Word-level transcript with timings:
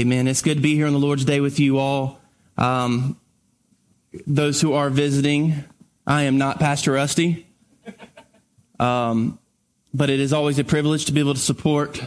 Amen. 0.00 0.28
It's 0.28 0.40
good 0.40 0.54
to 0.54 0.62
be 0.62 0.76
here 0.76 0.86
on 0.86 0.94
the 0.94 0.98
Lord's 0.98 1.26
Day 1.26 1.40
with 1.40 1.60
you 1.60 1.76
all. 1.76 2.22
Um, 2.56 3.20
those 4.26 4.58
who 4.58 4.72
are 4.72 4.88
visiting, 4.88 5.62
I 6.06 6.22
am 6.22 6.38
not 6.38 6.58
Pastor 6.58 6.92
Rusty. 6.92 7.46
Um, 8.78 9.38
but 9.92 10.08
it 10.08 10.18
is 10.18 10.32
always 10.32 10.58
a 10.58 10.64
privilege 10.64 11.04
to 11.04 11.12
be 11.12 11.20
able 11.20 11.34
to 11.34 11.40
support 11.40 12.02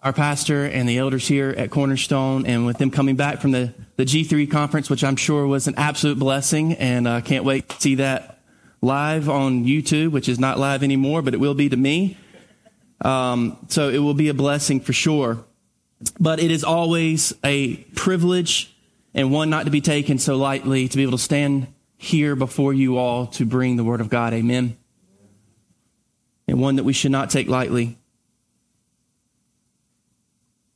our 0.00 0.14
pastor 0.14 0.64
and 0.64 0.88
the 0.88 0.96
elders 0.96 1.28
here 1.28 1.50
at 1.50 1.70
Cornerstone. 1.70 2.46
And 2.46 2.64
with 2.64 2.78
them 2.78 2.90
coming 2.90 3.16
back 3.16 3.42
from 3.42 3.50
the, 3.50 3.74
the 3.96 4.06
G3 4.06 4.50
conference, 4.50 4.88
which 4.88 5.04
I'm 5.04 5.16
sure 5.16 5.46
was 5.46 5.66
an 5.66 5.74
absolute 5.76 6.18
blessing, 6.18 6.72
and 6.72 7.06
I 7.06 7.18
uh, 7.18 7.20
can't 7.20 7.44
wait 7.44 7.68
to 7.68 7.78
see 7.82 7.96
that 7.96 8.40
live 8.80 9.28
on 9.28 9.66
YouTube, 9.66 10.12
which 10.12 10.26
is 10.26 10.38
not 10.38 10.58
live 10.58 10.82
anymore, 10.82 11.20
but 11.20 11.34
it 11.34 11.38
will 11.38 11.52
be 11.52 11.68
to 11.68 11.76
me. 11.76 12.16
Um, 13.02 13.58
so 13.68 13.90
it 13.90 13.98
will 13.98 14.14
be 14.14 14.30
a 14.30 14.34
blessing 14.34 14.80
for 14.80 14.94
sure. 14.94 15.44
But 16.20 16.40
it 16.40 16.50
is 16.50 16.64
always 16.64 17.32
a 17.42 17.76
privilege 17.76 18.74
and 19.14 19.32
one 19.32 19.50
not 19.50 19.64
to 19.64 19.70
be 19.70 19.80
taken 19.80 20.18
so 20.18 20.36
lightly 20.36 20.88
to 20.88 20.96
be 20.96 21.02
able 21.02 21.12
to 21.12 21.18
stand 21.18 21.66
here 21.96 22.36
before 22.36 22.72
you 22.72 22.96
all 22.96 23.26
to 23.26 23.44
bring 23.44 23.76
the 23.76 23.84
word 23.84 24.00
of 24.00 24.08
God. 24.08 24.32
Amen. 24.32 24.76
And 26.46 26.60
one 26.60 26.76
that 26.76 26.84
we 26.84 26.92
should 26.92 27.10
not 27.10 27.30
take 27.30 27.48
lightly. 27.48 27.98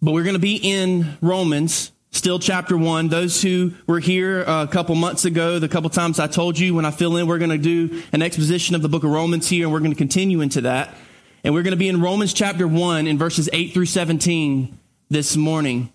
But 0.03 0.13
we're 0.13 0.25
going 0.25 0.35
to 0.35 0.41
be 0.41 0.57
in 0.57 1.17
Romans, 1.21 1.93
still 2.11 2.41
chapter 2.41 2.77
one. 2.77 3.07
Those 3.07 3.41
who 3.41 3.73
were 3.87 4.01
here 4.01 4.43
a 4.43 4.67
couple 4.67 4.97
months 4.97 5.25
ago, 5.25 5.61
the 5.61 5.69
couple 5.69 5.89
times 5.89 6.19
I 6.19 6.27
told 6.27 6.59
you 6.59 6.75
when 6.75 6.85
I 6.85 6.91
fill 6.91 7.17
in, 7.17 7.29
we're 7.29 7.39
going 7.39 7.51
to 7.51 7.59
do 7.59 8.03
an 8.13 8.21
exposition 8.21 8.75
of 8.75 8.83
the 8.83 8.89
book 8.89 9.05
of 9.05 9.11
Romans 9.11 9.49
here, 9.49 9.65
and 9.65 9.73
we're 9.73 9.79
going 9.79 9.93
to 9.93 9.97
continue 9.97 10.41
into 10.41 10.63
that. 10.63 10.93
And 11.45 11.55
we're 11.55 11.63
going 11.63 11.73
to 11.73 11.79
be 11.79 11.89
in 11.89 12.01
Romans 12.01 12.33
chapter 12.33 12.67
one 12.67 13.07
in 13.07 13.17
verses 13.17 13.49
eight 13.53 13.73
through 13.73 13.87
17 13.87 14.77
this 15.13 15.37
morning. 15.37 15.93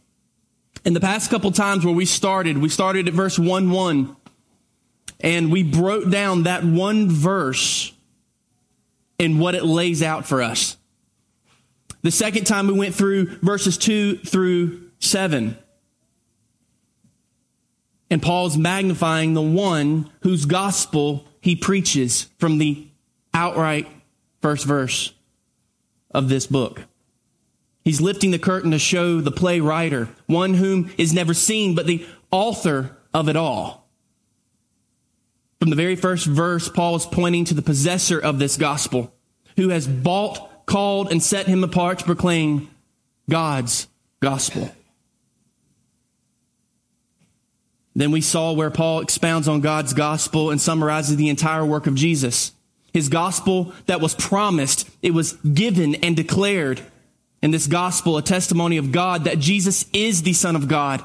In 0.85 0.93
the 0.93 0.99
past 0.99 1.31
couple 1.31 1.51
times 1.51 1.83
where 1.83 1.93
we 1.93 2.05
started, 2.05 2.59
we 2.59 2.69
started 2.69 3.07
at 3.07 3.13
verse 3.13 3.39
1 3.39 3.71
1, 3.71 4.15
and 5.19 5.51
we 5.51 5.63
broke 5.63 6.09
down 6.09 6.43
that 6.43 6.63
one 6.63 7.09
verse 7.09 7.91
and 9.19 9.39
what 9.39 9.55
it 9.55 9.65
lays 9.65 10.03
out 10.03 10.27
for 10.27 10.41
us. 10.41 10.77
The 12.03 12.11
second 12.11 12.45
time 12.45 12.67
we 12.67 12.73
went 12.73 12.93
through 12.93 13.37
verses 13.39 13.77
2 13.77 14.17
through 14.19 14.91
7. 14.99 15.57
And 18.09 18.21
Paul's 18.21 18.55
magnifying 18.55 19.33
the 19.33 19.41
one 19.41 20.09
whose 20.21 20.45
gospel 20.45 21.25
he 21.41 21.55
preaches 21.55 22.29
from 22.37 22.59
the 22.59 22.87
outright 23.33 23.87
first 24.41 24.65
verse 24.65 25.13
of 26.11 26.29
this 26.29 26.45
book. 26.45 26.83
He's 27.87 28.01
lifting 28.01 28.31
the 28.31 28.37
curtain 28.37 28.71
to 28.71 28.79
show 28.79 29.21
the 29.21 29.31
play 29.31 29.61
writer, 29.61 30.09
one 30.25 30.55
whom 30.55 30.91
is 30.97 31.13
never 31.13 31.33
seen, 31.33 31.73
but 31.73 31.87
the 31.87 32.05
author 32.31 32.97
of 33.13 33.29
it 33.29 33.37
all. 33.37 33.87
From 35.61 35.69
the 35.69 35.77
very 35.77 35.95
first 35.95 36.25
verse, 36.25 36.67
Paul 36.67 36.97
is 36.97 37.05
pointing 37.05 37.45
to 37.45 37.53
the 37.53 37.61
possessor 37.61 38.19
of 38.19 38.39
this 38.39 38.57
gospel, 38.57 39.13
who 39.55 39.69
has 39.69 39.87
bought, 39.87 40.65
called, 40.65 41.09
and 41.13 41.23
set 41.23 41.47
him 41.47 41.63
apart 41.63 41.99
to 41.99 42.05
proclaim 42.05 42.69
God's 43.29 43.87
gospel. 44.19 44.69
Then 47.95 48.11
we 48.11 48.19
saw 48.19 48.51
where 48.51 48.69
Paul 48.69 48.99
expounds 48.99 49.47
on 49.47 49.61
God's 49.61 49.93
gospel 49.93 50.51
and 50.51 50.59
summarizes 50.59 51.15
the 51.15 51.29
entire 51.29 51.65
work 51.65 51.87
of 51.87 51.95
Jesus. 51.95 52.51
His 52.91 53.07
gospel 53.07 53.71
that 53.85 54.01
was 54.01 54.13
promised, 54.13 54.89
it 55.01 55.13
was 55.13 55.35
given 55.35 55.95
and 55.95 56.17
declared 56.17 56.81
in 57.41 57.51
this 57.51 57.67
gospel 57.67 58.17
a 58.17 58.21
testimony 58.21 58.77
of 58.77 58.91
God 58.91 59.25
that 59.25 59.39
Jesus 59.39 59.85
is 59.93 60.23
the 60.23 60.33
Son 60.33 60.55
of 60.55 60.67
God. 60.67 61.03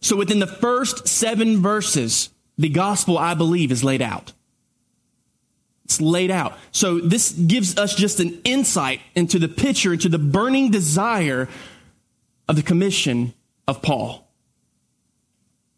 So 0.00 0.16
within 0.16 0.38
the 0.38 0.46
first 0.46 1.08
seven 1.08 1.62
verses, 1.62 2.30
the 2.58 2.68
gospel, 2.68 3.18
I 3.18 3.34
believe, 3.34 3.72
is 3.72 3.82
laid 3.82 4.02
out. 4.02 4.32
It's 5.84 6.00
laid 6.00 6.30
out. 6.30 6.56
So 6.72 6.98
this 6.98 7.32
gives 7.32 7.76
us 7.76 7.94
just 7.94 8.20
an 8.20 8.40
insight 8.44 9.00
into 9.14 9.38
the 9.38 9.48
picture, 9.48 9.92
into 9.92 10.08
the 10.08 10.18
burning 10.18 10.70
desire 10.70 11.48
of 12.48 12.56
the 12.56 12.62
commission 12.62 13.34
of 13.66 13.82
Paul. 13.82 14.28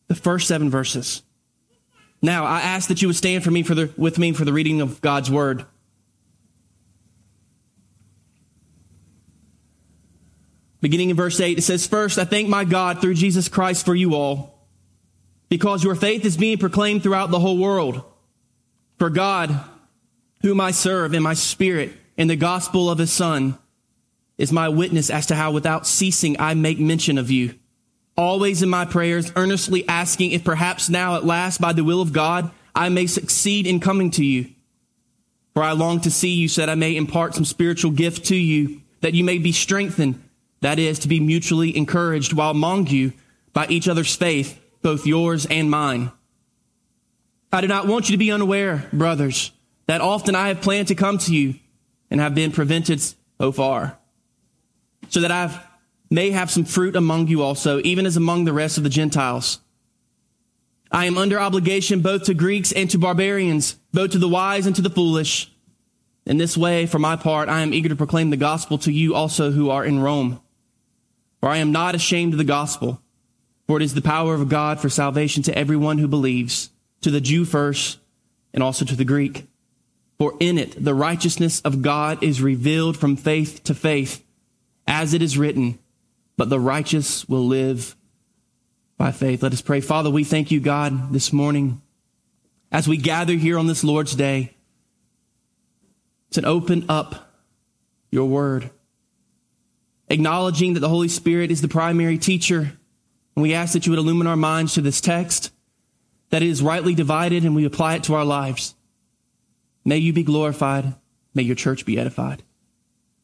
The 0.09 0.15
first 0.15 0.47
seven 0.47 0.71
verses. 0.71 1.23
Now, 2.23 2.45
I 2.45 2.61
ask 2.61 2.89
that 2.89 3.03
you 3.03 3.09
would 3.09 3.17
stand 3.17 3.45
for 3.45 3.51
me 3.51 3.63
for 3.63 3.75
the, 3.75 3.93
with 3.97 4.19
me 4.19 4.33
for 4.33 4.45
the 4.45 4.53
reading 4.53 4.81
of 4.81 5.01
God's 5.01 5.31
word. 5.31 5.67
Beginning 10.87 11.11
in 11.11 11.17
verse 11.17 11.41
8, 11.41 11.59
it 11.59 11.63
says, 11.63 11.85
First, 11.85 12.17
I 12.17 12.25
thank 12.25 12.49
my 12.49 12.63
God 12.65 13.01
through 13.01 13.15
Jesus 13.15 13.49
Christ 13.49 13.85
for 13.85 13.93
you 13.93 14.15
all, 14.15 14.57
because 15.49 15.83
your 15.83 15.97
faith 15.97 16.25
is 16.25 16.37
being 16.37 16.59
proclaimed 16.59 17.03
throughout 17.03 17.33
the 17.33 17.41
whole 17.41 17.59
world. 17.59 18.05
For 18.97 19.11
God, 19.11 19.59
whom 20.43 20.61
I 20.61 20.71
serve 20.71 21.13
in 21.13 21.25
my 21.25 21.35
spirit 21.35 21.93
in 22.17 22.29
the 22.29 22.37
gospel 22.37 22.89
of 22.89 22.99
his 22.99 23.11
Son, 23.11 23.59
is 24.39 24.53
my 24.53 24.69
witness 24.69 25.11
as 25.11 25.27
to 25.27 25.35
how 25.35 25.51
without 25.51 25.89
ceasing 25.89 26.37
I 26.39 26.55
make 26.55 26.79
mention 26.79 27.19
of 27.19 27.33
you. 27.33 27.57
Always 28.17 28.63
in 28.63 28.69
my 28.69 28.85
prayers, 28.85 29.33
earnestly 29.35 29.89
asking 29.89 30.31
if 30.31 30.45
perhaps 30.45 30.89
now 30.89 31.17
at 31.17 31.25
last 31.25 31.61
by 31.61 31.73
the 31.73 31.83
will 31.83 32.01
of 32.01 32.13
God 32.13 32.53
I 32.77 32.91
may 32.91 33.09
succeed 33.09 33.67
in 33.67 33.81
coming 33.81 34.13
to 34.13 34.25
you. 34.25 34.51
For 35.53 35.65
I 35.65 35.73
long 35.73 36.01
to 36.03 36.13
see 36.13 36.35
you, 36.35 36.47
so 36.47 36.61
that 36.61 36.71
I 36.71 36.77
may 36.77 36.95
impart 36.95 37.35
some 37.35 37.45
spiritual 37.45 37.91
gift 37.91 38.27
to 38.27 38.37
you, 38.37 38.83
that 39.01 39.15
you 39.15 39.25
may 39.25 39.39
be 39.39 39.51
strengthened 39.51 40.23
that 40.67 40.81
is, 40.81 40.99
to 40.99 41.09
be 41.09 41.21
mutually 41.21 41.77
encouraged 41.77 42.33
while 42.33 42.51
among 42.51 42.89
you 42.89 43.13
by 43.53 43.69
each 43.69 43.87
other's 43.87 44.17
faith, 44.17 44.61
both 44.83 45.07
yours 45.07 45.47
and 45.47 45.71
mine. 45.71 46.11
I 47.53 47.61
do 47.61 47.69
not 47.69 47.87
want 47.87 48.09
you 48.09 48.15
to 48.15 48.19
be 48.19 48.33
unaware, 48.33 48.89
brothers, 48.93 49.53
that 49.87 50.01
often 50.01 50.35
I 50.35 50.49
have 50.49 50.63
planned 50.63 50.89
to 50.89 50.97
come 50.97 51.19
to 51.19 51.33
you 51.33 51.55
and 52.11 52.21
have 52.21 52.35
been 52.35 52.51
prevented 52.51 53.01
so 53.01 53.53
far, 53.53 53.97
so 55.09 55.21
that 55.21 55.31
I 55.31 55.57
may 56.11 56.33
have 56.33 56.51
some 56.51 56.65
fruit 56.65 56.97
among 56.97 57.29
you 57.29 57.43
also, 57.43 57.81
even 57.85 58.05
as 58.05 58.17
among 58.17 58.45
the 58.45 58.53
rest 58.53 58.77
of 58.77 58.83
the 58.83 58.91
Gentiles. 58.91 59.61
I 60.91 61.05
am 61.05 61.17
under 61.17 61.39
obligation 61.39 62.01
both 62.01 62.25
to 62.25 62.35
Greeks 62.35 62.73
and 62.73 62.91
to 62.91 62.99
barbarians, 62.99 63.77
both 63.93 64.11
to 64.11 64.19
the 64.19 64.29
wise 64.29 64.67
and 64.67 64.75
to 64.75 64.83
the 64.83 64.91
foolish. 64.91 65.49
In 66.25 66.39
this 66.39 66.57
way, 66.57 66.87
for 66.87 66.99
my 66.99 67.15
part, 67.15 67.49
I 67.49 67.61
am 67.61 67.73
eager 67.73 67.89
to 67.89 67.95
proclaim 67.95 68.31
the 68.31 68.37
gospel 68.37 68.79
to 68.79 68.91
you 68.91 69.15
also 69.15 69.53
who 69.53 69.71
are 69.71 69.85
in 69.85 70.01
Rome. 70.01 70.41
For 71.41 71.49
I 71.49 71.59
am 71.59 71.73
not 71.73 71.95
ashamed 71.95 72.35
of 72.35 72.39
the 72.39 72.45
gospel, 72.45 73.03
for 73.67 73.77
it 73.77 73.83
is 73.83 73.95
the 73.95 74.03
power 74.03 74.35
of 74.35 74.49
God 74.49 74.81
for 74.81 74.89
salvation 74.89 75.43
to 75.45 75.57
everyone 75.57 75.99
who 75.99 76.09
believes, 76.09 76.71
to 77.03 77.11
the 77.11 77.21
Jew 77.21 77.45
first, 77.45 77.99
and 78.55 78.63
also 78.63 78.85
to 78.85 78.97
the 78.97 79.05
Greek. 79.05 79.47
For 80.19 80.35
in 80.41 80.57
it 80.59 80.83
the 80.83 80.95
righteousness 80.95 81.61
of 81.61 81.83
God 81.83 82.23
is 82.23 82.41
revealed 82.41 82.97
from 82.97 83.17
faith 83.17 83.63
to 83.65 83.75
faith, 83.75 84.25
as 84.87 85.15
it 85.15 85.23
is 85.23 85.37
written, 85.37 85.79
but 86.37 86.49
the 86.49 86.61
righteous 86.61 87.29
will 87.29 87.47
live 87.47 87.97
by 88.97 89.13
faith. 89.13 89.43
Let 89.43 89.53
us 89.53 89.61
pray. 89.61 89.81
Father, 89.81 90.11
we 90.11 90.25
thank 90.25 90.51
you, 90.51 90.61
God, 90.61 91.13
this 91.13 91.33
morning 91.33 91.83
as 92.73 92.89
we 92.89 92.97
gather 92.97 93.35
here 93.35 93.59
on 93.59 93.67
this 93.67 93.85
Lord's 93.85 94.15
day 94.15 94.55
to 96.31 96.45
open 96.45 96.87
up 96.89 97.31
your 98.11 98.29
word 98.29 98.71
acknowledging 100.09 100.75
that 100.75 100.81
the 100.81 100.89
Holy 100.89 101.09
Spirit 101.09 101.51
is 101.51 101.61
the 101.61 101.69
primary 101.69 102.19
teacher. 102.19 102.73
And 103.35 103.43
we 103.43 103.55
ask 103.55 103.73
that 103.73 103.87
you 103.87 103.93
would 103.93 103.99
illumine 103.99 104.27
our 104.27 104.37
minds 104.37 104.75
to 104.75 104.81
this 104.81 105.01
text, 105.01 105.53
that 106.31 106.43
it 106.43 106.49
is 106.49 106.63
rightly 106.63 106.95
divided 106.95 107.45
and 107.45 107.55
we 107.55 107.65
apply 107.65 107.97
it 107.97 108.05
to 108.05 108.15
our 108.15 108.25
lives. 108.25 108.75
May 109.85 109.99
you 109.99 110.13
be 110.13 110.25
glorified. 110.25 110.95
May 111.35 111.43
your 111.43 111.57
church 111.57 111.85
be 111.85 111.99
edified. 111.99 112.43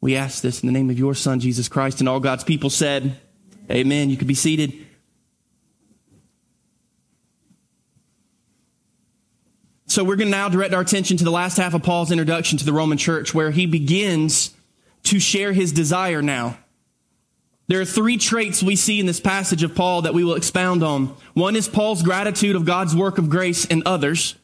We 0.00 0.16
ask 0.16 0.42
this 0.42 0.62
in 0.62 0.66
the 0.66 0.72
name 0.72 0.90
of 0.90 0.98
your 0.98 1.14
Son, 1.14 1.40
Jesus 1.40 1.68
Christ, 1.68 2.00
and 2.00 2.08
all 2.08 2.20
God's 2.20 2.44
people 2.44 2.70
said, 2.70 3.18
Amen. 3.70 4.10
You 4.10 4.16
can 4.16 4.26
be 4.26 4.34
seated. 4.34 4.86
So 9.86 10.02
we're 10.04 10.16
going 10.16 10.28
to 10.28 10.36
now 10.36 10.48
direct 10.48 10.74
our 10.74 10.80
attention 10.80 11.18
to 11.18 11.24
the 11.24 11.30
last 11.30 11.56
half 11.56 11.74
of 11.74 11.82
Paul's 11.82 12.10
introduction 12.10 12.58
to 12.58 12.64
the 12.64 12.72
Roman 12.72 12.98
church, 12.98 13.34
where 13.34 13.50
he 13.50 13.66
begins 13.66 14.54
to 15.04 15.20
share 15.20 15.52
his 15.52 15.70
desire 15.70 16.22
now 16.22 16.58
there 17.72 17.80
are 17.80 17.86
three 17.86 18.18
traits 18.18 18.62
we 18.62 18.76
see 18.76 19.00
in 19.00 19.06
this 19.06 19.18
passage 19.18 19.62
of 19.62 19.74
Paul 19.74 20.02
that 20.02 20.12
we 20.12 20.24
will 20.24 20.34
expound 20.34 20.82
on. 20.82 21.16
One 21.32 21.56
is 21.56 21.68
Paul's 21.68 22.02
gratitude 22.02 22.54
of 22.54 22.66
God's 22.66 22.94
work 22.94 23.16
of 23.16 23.30
grace 23.30 23.64
in 23.64 23.82
others. 23.86 24.34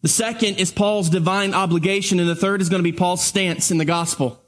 The 0.00 0.08
second 0.08 0.58
is 0.58 0.72
Paul's 0.72 1.10
divine 1.10 1.52
obligation, 1.52 2.18
and 2.18 2.26
the 2.26 2.34
third 2.34 2.62
is 2.62 2.70
going 2.70 2.82
to 2.82 2.90
be 2.90 2.96
Paul's 2.96 3.22
stance 3.22 3.70
in 3.70 3.76
the 3.76 3.84
gospel. 3.84 4.40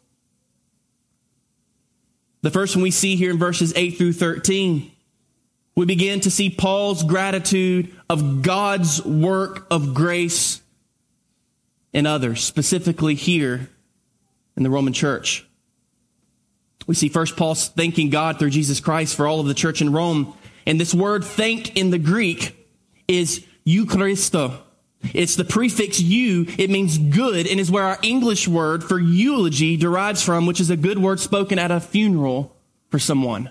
The 2.40 2.50
first 2.50 2.74
one 2.74 2.82
we 2.82 2.90
see 2.90 3.14
here 3.14 3.30
in 3.30 3.38
verses 3.38 3.74
8 3.76 3.98
through 3.98 4.14
13. 4.14 4.90
We 5.76 5.84
begin 5.84 6.20
to 6.20 6.30
see 6.30 6.48
Paul's 6.48 7.02
gratitude 7.02 7.94
of 8.08 8.40
God's 8.40 9.04
work 9.04 9.66
of 9.70 9.92
grace 9.92 10.62
in 11.92 12.06
others, 12.06 12.42
specifically 12.42 13.16
here 13.16 13.68
in 14.56 14.62
the 14.62 14.70
Roman 14.70 14.94
church. 14.94 15.46
We 16.86 16.94
see 16.94 17.08
first 17.08 17.36
Paul 17.36 17.54
thanking 17.54 18.10
God 18.10 18.38
through 18.38 18.50
Jesus 18.50 18.80
Christ 18.80 19.16
for 19.16 19.26
all 19.26 19.40
of 19.40 19.46
the 19.46 19.54
church 19.54 19.80
in 19.80 19.92
Rome. 19.92 20.34
And 20.66 20.80
this 20.80 20.94
word 20.94 21.24
thank 21.24 21.76
in 21.76 21.90
the 21.90 21.98
Greek 21.98 22.56
is 23.08 23.44
Eucharisto. 23.66 24.58
It's 25.12 25.34
the 25.34 25.44
prefix 25.44 26.00
"eu." 26.00 26.46
It 26.58 26.70
means 26.70 26.98
good 26.98 27.46
and 27.46 27.58
is 27.58 27.70
where 27.70 27.84
our 27.84 27.98
English 28.02 28.46
word 28.46 28.84
for 28.84 29.00
eulogy 29.00 29.76
derives 29.76 30.22
from, 30.22 30.46
which 30.46 30.60
is 30.60 30.70
a 30.70 30.76
good 30.76 30.98
word 30.98 31.18
spoken 31.18 31.58
at 31.58 31.72
a 31.72 31.80
funeral 31.80 32.56
for 32.88 32.98
someone. 32.98 33.50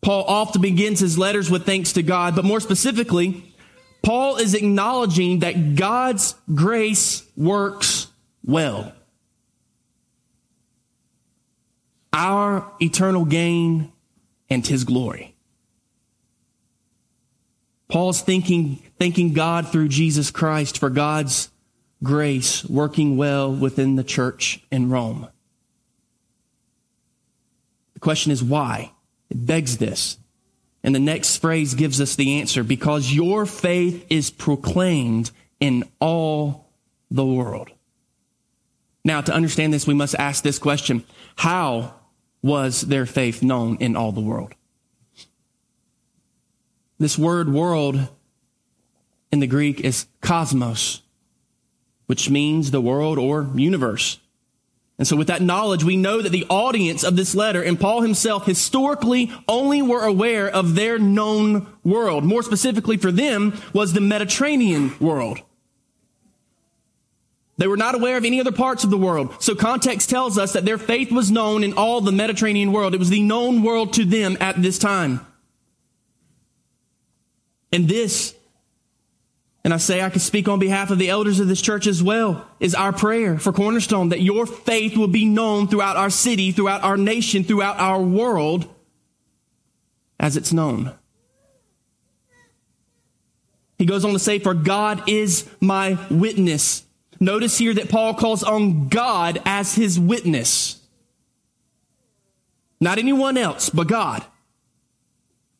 Paul 0.00 0.24
often 0.24 0.62
begins 0.62 1.00
his 1.00 1.18
letters 1.18 1.50
with 1.50 1.66
thanks 1.66 1.92
to 1.94 2.02
God, 2.02 2.34
but 2.34 2.44
more 2.44 2.60
specifically, 2.60 3.52
Paul 4.02 4.36
is 4.36 4.54
acknowledging 4.54 5.40
that 5.40 5.74
God's 5.74 6.34
grace 6.54 7.24
works 7.36 8.06
well. 8.44 8.92
Our 12.12 12.70
eternal 12.80 13.24
gain 13.24 13.92
and 14.50 14.66
his 14.66 14.84
glory. 14.84 15.36
Paul's 17.88 18.20
thinking, 18.20 18.82
thanking 18.98 19.32
God 19.32 19.68
through 19.68 19.88
Jesus 19.88 20.30
Christ 20.30 20.78
for 20.78 20.90
God's 20.90 21.50
grace 22.02 22.64
working 22.64 23.16
well 23.16 23.52
within 23.52 23.96
the 23.96 24.04
church 24.04 24.62
in 24.70 24.90
Rome. 24.90 25.28
The 27.94 28.00
question 28.00 28.30
is 28.30 28.44
why? 28.44 28.92
It 29.30 29.44
begs 29.46 29.78
this. 29.78 30.18
And 30.84 30.94
the 30.94 31.00
next 31.00 31.38
phrase 31.38 31.74
gives 31.74 32.00
us 32.00 32.14
the 32.14 32.40
answer 32.40 32.62
because 32.62 33.12
your 33.12 33.46
faith 33.46 34.06
is 34.08 34.30
proclaimed 34.30 35.30
in 35.58 35.84
all 36.00 36.70
the 37.10 37.26
world. 37.26 37.70
Now, 39.04 39.20
to 39.20 39.32
understand 39.34 39.72
this, 39.72 39.86
we 39.86 39.94
must 39.94 40.14
ask 40.16 40.42
this 40.42 40.58
question 40.58 41.04
How 41.36 41.94
was 42.42 42.82
their 42.82 43.06
faith 43.06 43.42
known 43.42 43.76
in 43.80 43.96
all 43.96 44.12
the 44.12 44.20
world? 44.20 44.54
This 46.98 47.16
word 47.16 47.52
world 47.52 48.08
in 49.30 49.40
the 49.40 49.46
Greek 49.46 49.80
is 49.80 50.06
cosmos, 50.20 51.02
which 52.06 52.28
means 52.28 52.70
the 52.70 52.80
world 52.80 53.18
or 53.18 53.48
universe. 53.54 54.18
And 54.98 55.06
so 55.06 55.14
with 55.14 55.28
that 55.28 55.42
knowledge, 55.42 55.84
we 55.84 55.96
know 55.96 56.20
that 56.20 56.30
the 56.30 56.46
audience 56.48 57.04
of 57.04 57.14
this 57.14 57.36
letter 57.36 57.62
and 57.62 57.78
Paul 57.78 58.02
himself 58.02 58.46
historically 58.46 59.30
only 59.46 59.80
were 59.80 60.04
aware 60.04 60.48
of 60.48 60.74
their 60.74 60.98
known 60.98 61.68
world. 61.84 62.24
More 62.24 62.42
specifically 62.42 62.96
for 62.96 63.12
them 63.12 63.56
was 63.72 63.92
the 63.92 64.00
Mediterranean 64.00 64.92
world. 64.98 65.40
They 67.58 67.66
were 67.66 67.76
not 67.76 67.96
aware 67.96 68.16
of 68.16 68.24
any 68.24 68.40
other 68.40 68.52
parts 68.52 68.84
of 68.84 68.90
the 68.90 68.96
world. 68.96 69.34
So 69.42 69.56
context 69.56 70.08
tells 70.08 70.38
us 70.38 70.52
that 70.52 70.64
their 70.64 70.78
faith 70.78 71.10
was 71.10 71.30
known 71.30 71.64
in 71.64 71.72
all 71.74 72.00
the 72.00 72.12
Mediterranean 72.12 72.72
world. 72.72 72.94
It 72.94 72.98
was 72.98 73.10
the 73.10 73.22
known 73.22 73.64
world 73.64 73.94
to 73.94 74.04
them 74.04 74.38
at 74.40 74.62
this 74.62 74.78
time. 74.78 75.26
And 77.72 77.88
this, 77.88 78.34
and 79.64 79.74
I 79.74 79.76
say 79.76 80.00
I 80.00 80.08
can 80.08 80.20
speak 80.20 80.46
on 80.46 80.60
behalf 80.60 80.90
of 80.90 80.98
the 80.98 81.10
elders 81.10 81.40
of 81.40 81.48
this 81.48 81.60
church 81.60 81.88
as 81.88 82.00
well, 82.00 82.46
is 82.60 82.76
our 82.76 82.92
prayer 82.92 83.40
for 83.40 83.52
Cornerstone 83.52 84.10
that 84.10 84.22
your 84.22 84.46
faith 84.46 84.96
will 84.96 85.08
be 85.08 85.24
known 85.24 85.66
throughout 85.66 85.96
our 85.96 86.10
city, 86.10 86.52
throughout 86.52 86.84
our 86.84 86.96
nation, 86.96 87.42
throughout 87.42 87.78
our 87.78 88.00
world 88.00 88.72
as 90.20 90.36
it's 90.36 90.52
known. 90.52 90.94
He 93.78 93.84
goes 93.84 94.04
on 94.04 94.12
to 94.12 94.18
say, 94.18 94.38
For 94.38 94.54
God 94.54 95.08
is 95.08 95.48
my 95.60 95.98
witness. 96.08 96.84
Notice 97.20 97.58
here 97.58 97.74
that 97.74 97.88
Paul 97.88 98.14
calls 98.14 98.42
on 98.42 98.88
God 98.88 99.40
as 99.44 99.74
his 99.74 99.98
witness. 99.98 100.80
Not 102.80 102.98
anyone 102.98 103.36
else, 103.36 103.70
but 103.70 103.88
God. 103.88 104.24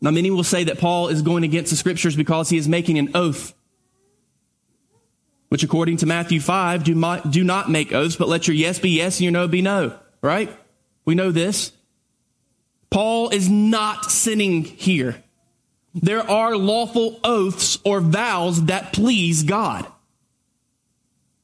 Now, 0.00 0.12
many 0.12 0.30
will 0.30 0.44
say 0.44 0.64
that 0.64 0.78
Paul 0.78 1.08
is 1.08 1.22
going 1.22 1.42
against 1.42 1.70
the 1.70 1.76
scriptures 1.76 2.14
because 2.14 2.48
he 2.50 2.56
is 2.56 2.68
making 2.68 2.98
an 2.98 3.10
oath, 3.14 3.52
which 5.48 5.64
according 5.64 5.96
to 5.98 6.06
Matthew 6.06 6.38
5, 6.38 6.84
do 6.84 6.94
not, 6.94 7.32
do 7.32 7.42
not 7.42 7.68
make 7.68 7.92
oaths, 7.92 8.14
but 8.14 8.28
let 8.28 8.46
your 8.46 8.54
yes 8.54 8.78
be 8.78 8.90
yes 8.90 9.16
and 9.16 9.24
your 9.24 9.32
no 9.32 9.48
be 9.48 9.60
no, 9.60 9.98
right? 10.22 10.56
We 11.04 11.16
know 11.16 11.32
this. 11.32 11.72
Paul 12.90 13.30
is 13.30 13.48
not 13.48 14.10
sinning 14.10 14.62
here. 14.62 15.22
There 15.94 16.22
are 16.22 16.56
lawful 16.56 17.18
oaths 17.24 17.78
or 17.84 18.00
vows 18.00 18.66
that 18.66 18.92
please 18.92 19.42
God. 19.42 19.86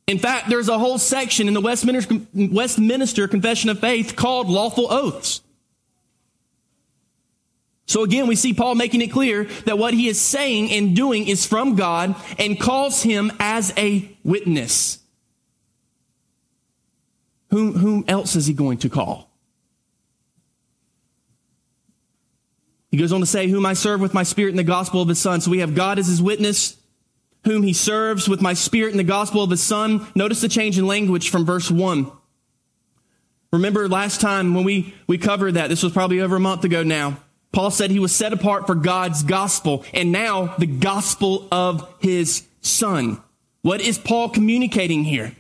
In 0.07 0.19
fact, 0.19 0.51
there's 0.51 0.69
a 0.69 0.79
whole 0.79 0.99
section 0.99 1.49
in 1.49 1.55
the 1.55 1.61
Westminster, 1.61 2.21
Westminster 2.35 3.27
Confession 3.27 3.71
of 3.71 3.79
Faith 3.79 4.17
called 4.17 4.49
lawful 4.49 4.93
oaths. 4.93 5.41
So 7.87 8.03
again, 8.03 8.27
we 8.27 8.37
see 8.37 8.55
Paul 8.55 8.75
making 8.75 9.03
it 9.03 9.13
clear 9.13 9.45
that 9.67 9.79
what 9.79 9.95
he 9.95 10.09
is 10.09 10.21
saying 10.21 10.73
and 10.73 10.97
doing 10.97 11.27
is 11.29 11.47
from 11.47 11.77
God 11.77 12.17
and 12.39 12.59
calls 12.59 13.03
him 13.03 13.31
as 13.39 13.73
a 13.77 14.11
witness. 14.25 14.99
Whom, 17.51 17.75
whom 17.75 18.05
else 18.09 18.37
is 18.37 18.47
he 18.47 18.55
going 18.55 18.79
to 18.79 18.89
call? 18.89 19.31
He 22.91 22.97
goes 22.97 23.13
on 23.13 23.21
to 23.21 23.27
say, 23.27 23.49
Whom 23.49 23.67
I 23.67 23.75
serve 23.75 24.01
with 24.01 24.15
my 24.15 24.23
spirit 24.23 24.51
in 24.51 24.57
the 24.57 24.65
gospel 24.65 25.03
of 25.03 25.09
his 25.09 25.19
son. 25.19 25.41
So 25.41 25.51
we 25.51 25.59
have 25.59 25.75
God 25.75 25.99
as 25.99 26.07
his 26.07 26.23
witness, 26.23 26.77
whom 27.45 27.63
he 27.63 27.73
serves 27.73 28.29
with 28.29 28.41
my 28.41 28.55
spirit 28.55 28.93
in 28.93 28.97
the 28.97 29.05
gospel 29.05 29.43
of 29.43 29.51
his 29.51 29.63
son. 29.63 30.07
Notice 30.15 30.41
the 30.41 30.49
change 30.49 30.79
in 30.79 30.87
language 30.87 31.31
from 31.31 31.45
verse 31.45 31.71
1. 31.71 32.11
Remember 33.53 33.89
last 33.89 34.21
time 34.21 34.55
when 34.55 34.65
we, 34.65 34.95
we 35.07 35.19
covered 35.19 35.53
that, 35.53 35.69
this 35.69 35.83
was 35.83 35.93
probably 35.93 36.21
over 36.21 36.37
a 36.37 36.41
month 36.41 36.65
ago 36.65 36.83
now. 36.83 37.19
Paul 37.53 37.71
said 37.71 37.93
he 37.93 38.01
was 38.01 38.11
set 38.11 38.33
apart 38.33 38.67
for 38.67 38.75
God's 38.75 39.23
gospel 39.23 39.85
and 39.95 40.11
now 40.11 40.57
the 40.59 40.67
gospel 40.67 41.47
of 41.53 41.89
his 42.01 42.49
son. 42.63 43.23
What 43.63 43.81
is 43.81 43.97
Paul 43.97 44.29
communicating 44.31 45.05
here? 45.05 45.37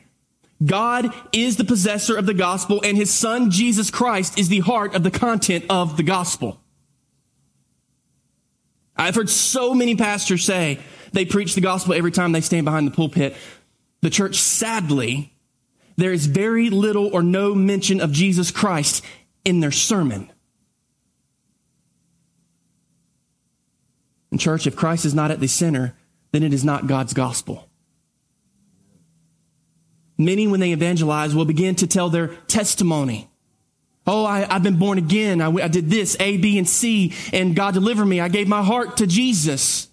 God 0.65 1.13
is 1.33 1.57
the 1.57 1.65
possessor 1.65 2.17
of 2.17 2.27
the 2.27 2.35
gospel 2.35 2.81
and 2.85 2.97
his 2.97 3.13
son 3.13 3.51
Jesus 3.51 3.91
Christ 3.91 4.39
is 4.39 4.49
the 4.49 4.61
heart 4.61 4.95
of 4.95 5.03
the 5.03 5.11
content 5.11 5.65
of 5.69 5.97
the 5.97 6.05
gospel. 6.05 6.61
I've 8.97 9.17
heard 9.17 9.29
so 9.29 9.75
many 9.75 9.97
pastors 9.97 10.45
say 10.45 10.79
they 11.15 11.25
preach 11.25 11.55
the 11.55 11.61
gospel 11.61 11.95
every 11.95 12.11
time 12.11 12.33
they 12.33 12.41
stand 12.41 12.65
behind 12.65 12.87
the 12.87 12.91
pulpit. 12.91 13.37
The 14.03 14.11
church, 14.11 14.37
sadly, 14.37 15.33
there 15.97 16.13
is 16.13 16.27
very 16.27 16.71
little 16.71 17.07
or 17.15 17.23
no 17.23 17.55
mention 17.55 18.01
of 18.01 18.13
Jesus 18.13 18.51
Christ 18.51 19.05
in 19.45 19.61
their 19.61 19.71
sermon. 19.71 20.31
And 24.31 24.41
church, 24.41 24.67
if 24.67 24.75
Christ 24.75 25.05
is 25.05 25.15
not 25.15 25.31
at 25.31 25.39
the 25.39 25.47
center, 25.47 25.95
then 26.33 26.43
it 26.43 26.53
is 26.53 26.65
not 26.65 26.89
God's 26.89 27.15
gospel. 27.15 27.69
Many, 30.19 30.49
when 30.49 30.59
they 30.59 30.73
evangelize, 30.73 31.35
will 31.35 31.45
begin 31.45 31.77
to 31.77 31.87
tell 31.87 32.11
their 32.11 32.29
testimony. 32.49 33.31
Oh, 34.07 34.25
I, 34.25 34.41
have 34.41 34.63
been 34.63 34.79
born 34.79 34.99
again. 34.99 35.41
I, 35.41 35.49
I 35.49 35.69
did 35.69 35.89
this, 35.89 36.17
A, 36.19 36.37
B, 36.37 36.59
and 36.59 36.69
C, 36.69 37.15
and 37.33 37.55
God 37.55 37.75
delivered 37.75 38.07
me. 38.07 38.21
I 38.21 38.29
gave 38.29 38.49
my 38.49 38.63
heart 38.63 38.97
to 38.99 39.07
Jesus. 39.07 39.89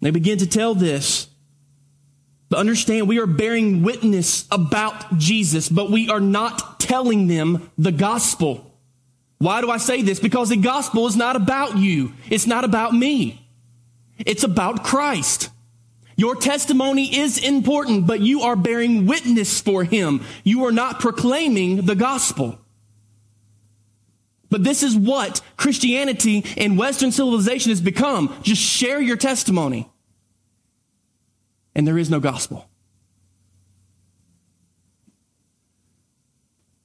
They 0.00 0.10
begin 0.10 0.38
to 0.38 0.46
tell 0.46 0.74
this. 0.74 1.28
But 2.48 2.60
understand, 2.60 3.08
we 3.08 3.20
are 3.20 3.26
bearing 3.26 3.82
witness 3.82 4.46
about 4.50 5.18
Jesus, 5.18 5.68
but 5.68 5.90
we 5.90 6.08
are 6.08 6.20
not 6.20 6.80
telling 6.80 7.26
them 7.26 7.70
the 7.76 7.92
gospel. 7.92 8.64
Why 9.38 9.60
do 9.60 9.70
I 9.70 9.76
say 9.76 10.02
this? 10.02 10.18
Because 10.18 10.48
the 10.48 10.56
gospel 10.56 11.06
is 11.06 11.16
not 11.16 11.36
about 11.36 11.76
you. 11.76 12.12
It's 12.30 12.46
not 12.46 12.64
about 12.64 12.94
me. 12.94 13.46
It's 14.18 14.44
about 14.44 14.82
Christ. 14.82 15.50
Your 16.16 16.34
testimony 16.34 17.16
is 17.16 17.38
important, 17.38 18.06
but 18.06 18.20
you 18.20 18.42
are 18.42 18.56
bearing 18.56 19.06
witness 19.06 19.60
for 19.60 19.84
him. 19.84 20.24
You 20.42 20.64
are 20.64 20.72
not 20.72 20.98
proclaiming 20.98 21.86
the 21.86 21.94
gospel. 21.94 22.58
But 24.50 24.64
this 24.64 24.82
is 24.82 24.96
what 24.96 25.40
Christianity 25.56 26.44
and 26.56 26.78
Western 26.78 27.12
civilization 27.12 27.70
has 27.70 27.80
become. 27.80 28.34
Just 28.42 28.62
share 28.62 29.00
your 29.00 29.16
testimony. 29.16 29.90
And 31.74 31.86
there 31.86 31.98
is 31.98 32.10
no 32.10 32.18
gospel. 32.18 32.68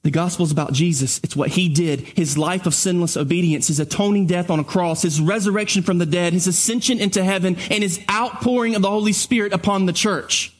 The 0.02 0.10
gospel 0.10 0.44
is 0.44 0.52
about 0.52 0.74
Jesus. 0.74 1.18
It's 1.24 1.34
what 1.34 1.48
he 1.48 1.70
did, 1.70 2.00
his 2.00 2.36
life 2.36 2.66
of 2.66 2.74
sinless 2.74 3.16
obedience, 3.16 3.68
his 3.68 3.80
atoning 3.80 4.26
death 4.26 4.50
on 4.50 4.60
a 4.60 4.64
cross, 4.64 5.00
his 5.00 5.18
resurrection 5.18 5.82
from 5.82 5.96
the 5.96 6.04
dead, 6.04 6.34
his 6.34 6.46
ascension 6.46 7.00
into 7.00 7.24
heaven, 7.24 7.56
and 7.70 7.82
his 7.82 7.98
outpouring 8.10 8.76
of 8.76 8.82
the 8.82 8.90
Holy 8.90 9.14
Spirit 9.14 9.54
upon 9.54 9.86
the 9.86 9.94
church. 9.94 10.53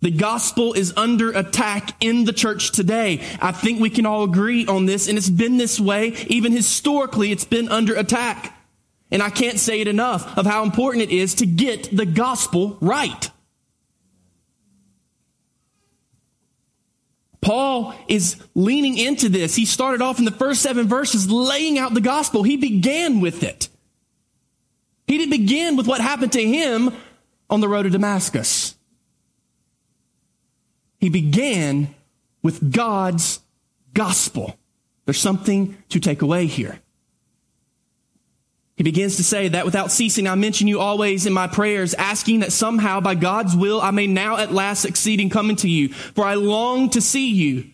The 0.00 0.10
gospel 0.12 0.74
is 0.74 0.92
under 0.96 1.32
attack 1.32 1.92
in 2.00 2.24
the 2.24 2.32
church 2.32 2.70
today. 2.70 3.20
I 3.40 3.50
think 3.50 3.80
we 3.80 3.90
can 3.90 4.06
all 4.06 4.22
agree 4.22 4.64
on 4.66 4.86
this, 4.86 5.08
and 5.08 5.18
it's 5.18 5.28
been 5.28 5.56
this 5.56 5.80
way. 5.80 6.08
Even 6.28 6.52
historically, 6.52 7.32
it's 7.32 7.44
been 7.44 7.68
under 7.68 7.94
attack. 7.94 8.54
And 9.10 9.22
I 9.22 9.30
can't 9.30 9.58
say 9.58 9.80
it 9.80 9.88
enough 9.88 10.38
of 10.38 10.46
how 10.46 10.62
important 10.62 11.02
it 11.02 11.10
is 11.10 11.34
to 11.36 11.46
get 11.46 11.94
the 11.96 12.06
gospel 12.06 12.76
right. 12.80 13.30
Paul 17.40 17.94
is 18.08 18.36
leaning 18.54 18.98
into 18.98 19.28
this. 19.28 19.54
He 19.54 19.64
started 19.64 20.02
off 20.02 20.18
in 20.18 20.24
the 20.24 20.30
first 20.30 20.60
seven 20.60 20.86
verses 20.86 21.30
laying 21.30 21.78
out 21.78 21.94
the 21.94 22.00
gospel. 22.00 22.42
He 22.42 22.56
began 22.56 23.20
with 23.20 23.42
it. 23.42 23.68
He 25.06 25.16
didn't 25.16 25.30
begin 25.30 25.76
with 25.76 25.86
what 25.86 26.00
happened 26.00 26.32
to 26.32 26.44
him 26.44 26.92
on 27.48 27.60
the 27.60 27.68
road 27.68 27.84
to 27.84 27.90
Damascus. 27.90 28.74
He 30.98 31.08
began 31.08 31.94
with 32.42 32.72
God's 32.72 33.40
gospel. 33.94 34.56
There's 35.04 35.20
something 35.20 35.76
to 35.88 36.00
take 36.00 36.22
away 36.22 36.46
here. 36.46 36.80
He 38.76 38.84
begins 38.84 39.16
to 39.16 39.24
say 39.24 39.48
that 39.48 39.64
without 39.64 39.90
ceasing, 39.90 40.28
I 40.28 40.36
mention 40.36 40.68
you 40.68 40.78
always 40.78 41.26
in 41.26 41.32
my 41.32 41.48
prayers, 41.48 41.94
asking 41.94 42.40
that 42.40 42.52
somehow 42.52 43.00
by 43.00 43.16
God's 43.16 43.56
will 43.56 43.80
I 43.80 43.90
may 43.90 44.06
now 44.06 44.36
at 44.36 44.52
last 44.52 44.82
succeed 44.82 45.20
in 45.20 45.30
coming 45.30 45.56
to 45.56 45.68
you. 45.68 45.88
For 45.88 46.24
I 46.24 46.34
long 46.34 46.88
to 46.90 47.00
see 47.00 47.32
you, 47.32 47.70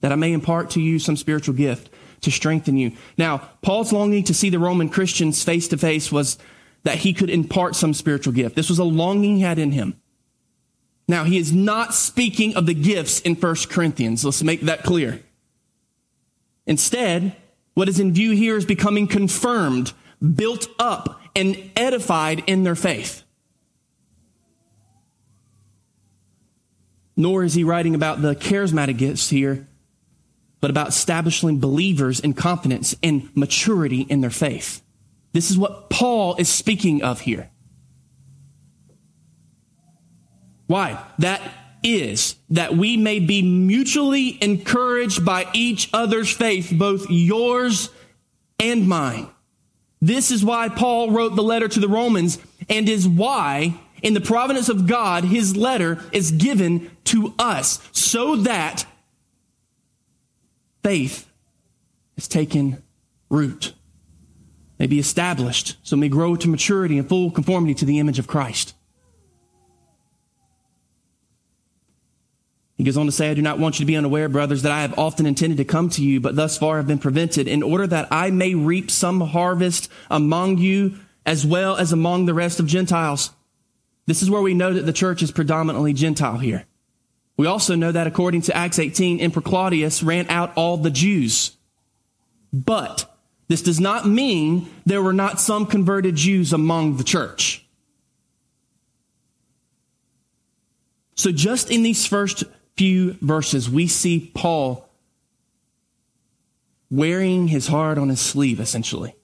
that 0.00 0.10
I 0.10 0.14
may 0.14 0.32
impart 0.32 0.70
to 0.70 0.80
you 0.80 0.98
some 0.98 1.18
spiritual 1.18 1.54
gift 1.54 1.90
to 2.22 2.30
strengthen 2.30 2.78
you. 2.78 2.92
Now, 3.18 3.50
Paul's 3.60 3.92
longing 3.92 4.24
to 4.24 4.34
see 4.34 4.48
the 4.48 4.58
Roman 4.58 4.88
Christians 4.88 5.44
face 5.44 5.68
to 5.68 5.76
face 5.76 6.10
was 6.10 6.38
that 6.84 6.96
he 6.96 7.12
could 7.12 7.28
impart 7.28 7.76
some 7.76 7.92
spiritual 7.92 8.32
gift. 8.32 8.56
This 8.56 8.70
was 8.70 8.78
a 8.78 8.84
longing 8.84 9.36
he 9.36 9.42
had 9.42 9.58
in 9.58 9.72
him. 9.72 10.00
Now, 11.06 11.24
he 11.24 11.36
is 11.36 11.52
not 11.52 11.94
speaking 11.94 12.56
of 12.56 12.66
the 12.66 12.74
gifts 12.74 13.20
in 13.20 13.34
1 13.34 13.56
Corinthians. 13.68 14.24
Let's 14.24 14.42
make 14.42 14.62
that 14.62 14.84
clear. 14.84 15.20
Instead, 16.66 17.36
what 17.74 17.88
is 17.88 18.00
in 18.00 18.14
view 18.14 18.30
here 18.30 18.56
is 18.56 18.64
becoming 18.64 19.06
confirmed, 19.06 19.92
built 20.34 20.66
up, 20.78 21.20
and 21.36 21.70
edified 21.76 22.44
in 22.46 22.62
their 22.62 22.76
faith. 22.76 23.22
Nor 27.16 27.44
is 27.44 27.54
he 27.54 27.64
writing 27.64 27.94
about 27.94 28.22
the 28.22 28.34
charismatic 28.34 28.96
gifts 28.96 29.28
here, 29.28 29.68
but 30.60 30.70
about 30.70 30.88
establishing 30.88 31.60
believers 31.60 32.18
in 32.18 32.32
confidence 32.32 32.96
and 33.02 33.28
maturity 33.36 34.00
in 34.02 34.20
their 34.20 34.30
faith. 34.30 34.82
This 35.32 35.50
is 35.50 35.58
what 35.58 35.90
Paul 35.90 36.36
is 36.36 36.48
speaking 36.48 37.02
of 37.02 37.20
here. 37.20 37.50
Why? 40.66 41.02
That 41.18 41.42
is 41.82 42.36
that 42.50 42.76
we 42.76 42.96
may 42.96 43.20
be 43.20 43.42
mutually 43.42 44.42
encouraged 44.42 45.24
by 45.24 45.46
each 45.52 45.90
other's 45.92 46.30
faith, 46.30 46.72
both 46.74 47.06
yours 47.10 47.90
and 48.58 48.88
mine. 48.88 49.28
This 50.00 50.30
is 50.30 50.44
why 50.44 50.68
Paul 50.68 51.10
wrote 51.10 51.36
the 51.36 51.42
letter 51.42 51.68
to 51.68 51.80
the 51.80 51.88
Romans 51.88 52.38
and 52.68 52.88
is 52.88 53.06
why 53.06 53.78
in 54.02 54.12
the 54.12 54.20
providence 54.20 54.68
of 54.68 54.86
God, 54.86 55.24
his 55.24 55.56
letter 55.56 55.98
is 56.12 56.30
given 56.30 56.90
to 57.04 57.34
us 57.38 57.80
so 57.92 58.36
that 58.36 58.84
faith 60.82 61.26
is 62.16 62.28
taken 62.28 62.82
root, 63.30 63.72
may 64.78 64.86
be 64.86 64.98
established, 64.98 65.76
so 65.82 65.96
may 65.96 66.10
grow 66.10 66.36
to 66.36 66.48
maturity 66.48 66.98
and 66.98 67.08
full 67.08 67.30
conformity 67.30 67.74
to 67.74 67.86
the 67.86 67.98
image 67.98 68.18
of 68.18 68.26
Christ. 68.26 68.74
He 72.76 72.84
goes 72.84 72.96
on 72.96 73.06
to 73.06 73.12
say, 73.12 73.30
I 73.30 73.34
do 73.34 73.42
not 73.42 73.58
want 73.60 73.78
you 73.78 73.84
to 73.84 73.86
be 73.86 73.96
unaware, 73.96 74.28
brothers, 74.28 74.62
that 74.62 74.72
I 74.72 74.82
have 74.82 74.98
often 74.98 75.26
intended 75.26 75.58
to 75.58 75.64
come 75.64 75.88
to 75.90 76.02
you, 76.02 76.20
but 76.20 76.34
thus 76.34 76.58
far 76.58 76.78
have 76.78 76.88
been 76.88 76.98
prevented, 76.98 77.46
in 77.46 77.62
order 77.62 77.86
that 77.86 78.08
I 78.10 78.30
may 78.30 78.54
reap 78.54 78.90
some 78.90 79.20
harvest 79.20 79.88
among 80.10 80.58
you 80.58 80.98
as 81.24 81.46
well 81.46 81.76
as 81.76 81.92
among 81.92 82.26
the 82.26 82.34
rest 82.34 82.58
of 82.58 82.66
Gentiles. 82.66 83.30
This 84.06 84.22
is 84.22 84.30
where 84.30 84.42
we 84.42 84.54
know 84.54 84.72
that 84.72 84.86
the 84.86 84.92
church 84.92 85.22
is 85.22 85.30
predominantly 85.30 85.92
Gentile 85.92 86.38
here. 86.38 86.66
We 87.36 87.46
also 87.46 87.74
know 87.74 87.92
that 87.92 88.06
according 88.06 88.42
to 88.42 88.56
Acts 88.56 88.78
18, 88.78 89.20
Emperor 89.20 89.42
Claudius 89.42 90.02
ran 90.02 90.28
out 90.28 90.52
all 90.56 90.76
the 90.76 90.90
Jews. 90.90 91.56
But 92.52 93.10
this 93.48 93.62
does 93.62 93.80
not 93.80 94.06
mean 94.06 94.68
there 94.84 95.02
were 95.02 95.12
not 95.12 95.40
some 95.40 95.66
converted 95.66 96.16
Jews 96.16 96.52
among 96.52 96.96
the 96.96 97.04
church. 97.04 97.66
So 101.14 101.32
just 101.32 101.70
in 101.70 101.82
these 101.82 102.06
first 102.06 102.44
few 102.76 103.12
verses, 103.20 103.70
we 103.70 103.86
see 103.86 104.30
Paul 104.34 104.88
wearing 106.90 107.48
his 107.48 107.66
heart 107.66 107.98
on 107.98 108.08
his 108.08 108.20
sleeve, 108.20 108.60
essentially. 108.60 109.14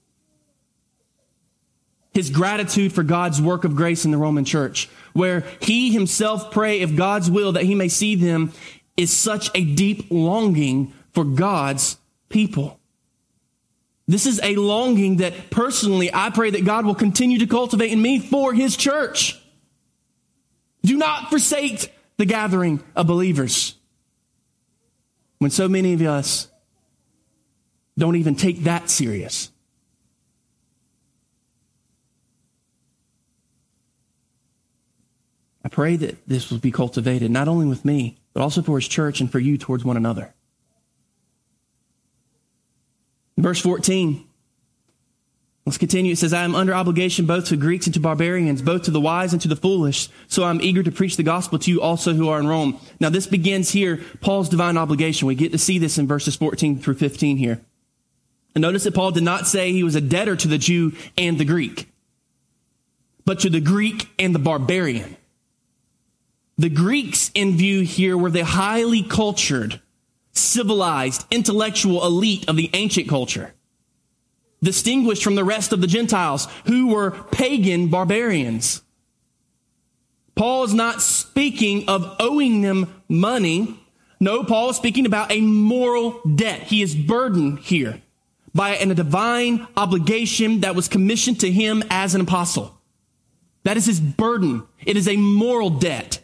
His 2.12 2.30
gratitude 2.30 2.92
for 2.92 3.02
God's 3.02 3.40
work 3.40 3.64
of 3.64 3.76
grace 3.76 4.04
in 4.04 4.10
the 4.10 4.16
Roman 4.16 4.44
church, 4.44 4.88
where 5.12 5.44
he 5.60 5.92
himself 5.92 6.50
pray 6.50 6.80
if 6.80 6.96
God's 6.96 7.30
will 7.30 7.52
that 7.52 7.64
he 7.64 7.74
may 7.74 7.88
see 7.88 8.16
them 8.16 8.52
is 8.96 9.16
such 9.16 9.50
a 9.54 9.64
deep 9.64 10.06
longing 10.10 10.92
for 11.12 11.24
God's 11.24 11.96
people. 12.28 12.78
This 14.08 14.26
is 14.26 14.40
a 14.42 14.56
longing 14.56 15.18
that 15.18 15.50
personally 15.50 16.12
I 16.12 16.30
pray 16.30 16.50
that 16.50 16.64
God 16.64 16.84
will 16.84 16.96
continue 16.96 17.38
to 17.38 17.46
cultivate 17.46 17.92
in 17.92 18.02
me 18.02 18.18
for 18.18 18.52
his 18.52 18.76
church. 18.76 19.40
Do 20.82 20.96
not 20.96 21.30
forsake 21.30 21.94
the 22.20 22.26
gathering 22.26 22.82
of 22.94 23.06
believers. 23.06 23.76
When 25.38 25.50
so 25.50 25.70
many 25.70 25.94
of 25.94 26.02
us 26.02 26.48
don't 27.96 28.16
even 28.16 28.34
take 28.34 28.64
that 28.64 28.90
serious. 28.90 29.50
I 35.64 35.70
pray 35.70 35.96
that 35.96 36.28
this 36.28 36.50
will 36.50 36.58
be 36.58 36.70
cultivated 36.70 37.30
not 37.30 37.48
only 37.48 37.66
with 37.66 37.86
me, 37.86 38.18
but 38.34 38.42
also 38.42 38.60
for 38.60 38.78
his 38.78 38.86
church 38.86 39.22
and 39.22 39.32
for 39.32 39.38
you 39.38 39.56
towards 39.56 39.82
one 39.82 39.96
another. 39.96 40.34
Verse 43.38 43.62
14. 43.62 44.26
Let's 45.70 45.78
continue. 45.78 46.14
It 46.14 46.18
says, 46.18 46.32
I 46.32 46.42
am 46.42 46.56
under 46.56 46.74
obligation 46.74 47.26
both 47.26 47.44
to 47.44 47.56
Greeks 47.56 47.86
and 47.86 47.94
to 47.94 48.00
barbarians, 48.00 48.60
both 48.60 48.82
to 48.82 48.90
the 48.90 49.00
wise 49.00 49.32
and 49.32 49.40
to 49.42 49.46
the 49.46 49.54
foolish. 49.54 50.08
So 50.26 50.42
I'm 50.42 50.60
eager 50.60 50.82
to 50.82 50.90
preach 50.90 51.16
the 51.16 51.22
gospel 51.22 51.60
to 51.60 51.70
you 51.70 51.80
also 51.80 52.12
who 52.12 52.28
are 52.28 52.40
in 52.40 52.48
Rome. 52.48 52.80
Now 52.98 53.08
this 53.08 53.28
begins 53.28 53.70
here, 53.70 54.00
Paul's 54.20 54.48
divine 54.48 54.76
obligation. 54.76 55.28
We 55.28 55.36
get 55.36 55.52
to 55.52 55.58
see 55.58 55.78
this 55.78 55.96
in 55.96 56.08
verses 56.08 56.34
14 56.34 56.80
through 56.80 56.94
15 56.94 57.36
here. 57.36 57.60
And 58.56 58.62
notice 58.62 58.82
that 58.82 58.96
Paul 58.96 59.12
did 59.12 59.22
not 59.22 59.46
say 59.46 59.70
he 59.70 59.84
was 59.84 59.94
a 59.94 60.00
debtor 60.00 60.34
to 60.34 60.48
the 60.48 60.58
Jew 60.58 60.92
and 61.16 61.38
the 61.38 61.44
Greek, 61.44 61.88
but 63.24 63.38
to 63.38 63.48
the 63.48 63.60
Greek 63.60 64.08
and 64.18 64.34
the 64.34 64.40
barbarian. 64.40 65.16
The 66.58 66.68
Greeks 66.68 67.30
in 67.32 67.56
view 67.56 67.82
here 67.82 68.18
were 68.18 68.32
the 68.32 68.44
highly 68.44 69.04
cultured, 69.04 69.80
civilized, 70.32 71.26
intellectual 71.30 72.04
elite 72.04 72.48
of 72.48 72.56
the 72.56 72.70
ancient 72.74 73.08
culture 73.08 73.54
distinguished 74.62 75.24
from 75.24 75.34
the 75.34 75.44
rest 75.44 75.72
of 75.72 75.80
the 75.80 75.86
Gentiles 75.86 76.48
who 76.66 76.88
were 76.88 77.10
pagan 77.10 77.88
barbarians. 77.88 78.82
Paul 80.34 80.64
is 80.64 80.74
not 80.74 81.02
speaking 81.02 81.88
of 81.88 82.16
owing 82.18 82.62
them 82.62 83.02
money. 83.08 83.78
No, 84.20 84.44
Paul 84.44 84.70
is 84.70 84.76
speaking 84.76 85.06
about 85.06 85.30
a 85.32 85.40
moral 85.40 86.20
debt. 86.22 86.62
He 86.62 86.82
is 86.82 86.94
burdened 86.94 87.58
here 87.60 88.00
by 88.54 88.76
a 88.76 88.94
divine 88.94 89.66
obligation 89.76 90.60
that 90.60 90.74
was 90.74 90.88
commissioned 90.88 91.40
to 91.40 91.50
him 91.50 91.82
as 91.90 92.14
an 92.14 92.20
apostle. 92.20 92.78
That 93.64 93.76
is 93.76 93.86
his 93.86 94.00
burden. 94.00 94.66
It 94.84 94.96
is 94.96 95.08
a 95.08 95.16
moral 95.16 95.70
debt. 95.70 96.19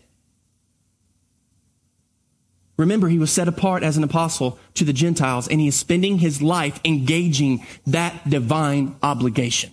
Remember, 2.76 3.09
he 3.09 3.18
was 3.18 3.33
set 3.33 3.49
apart 3.49 3.83
as 3.83 3.97
an 3.97 4.04
apostle 4.04 4.59
to 4.75 4.85
the 4.85 4.92
Gentiles, 4.92 5.49
and 5.49 5.61
he 5.61 5.68
is 5.68 5.76
spending 5.76 6.18
his 6.18 6.42
life 6.42 6.78
engaging 6.85 7.64
that 7.87 8.28
divine 8.28 8.97
obligation. 9.02 9.73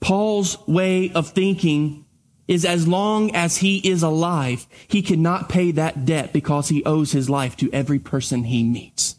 Paul's 0.00 0.58
way 0.66 1.10
of 1.12 1.30
thinking 1.30 2.04
is 2.46 2.64
as 2.64 2.86
long 2.86 3.34
as 3.34 3.58
he 3.58 3.78
is 3.78 4.02
alive, 4.02 4.66
he 4.88 5.02
cannot 5.02 5.48
pay 5.48 5.70
that 5.72 6.04
debt 6.04 6.32
because 6.32 6.68
he 6.68 6.84
owes 6.84 7.12
his 7.12 7.28
life 7.28 7.56
to 7.56 7.70
every 7.72 7.98
person 7.98 8.44
he 8.44 8.62
meets. 8.62 9.16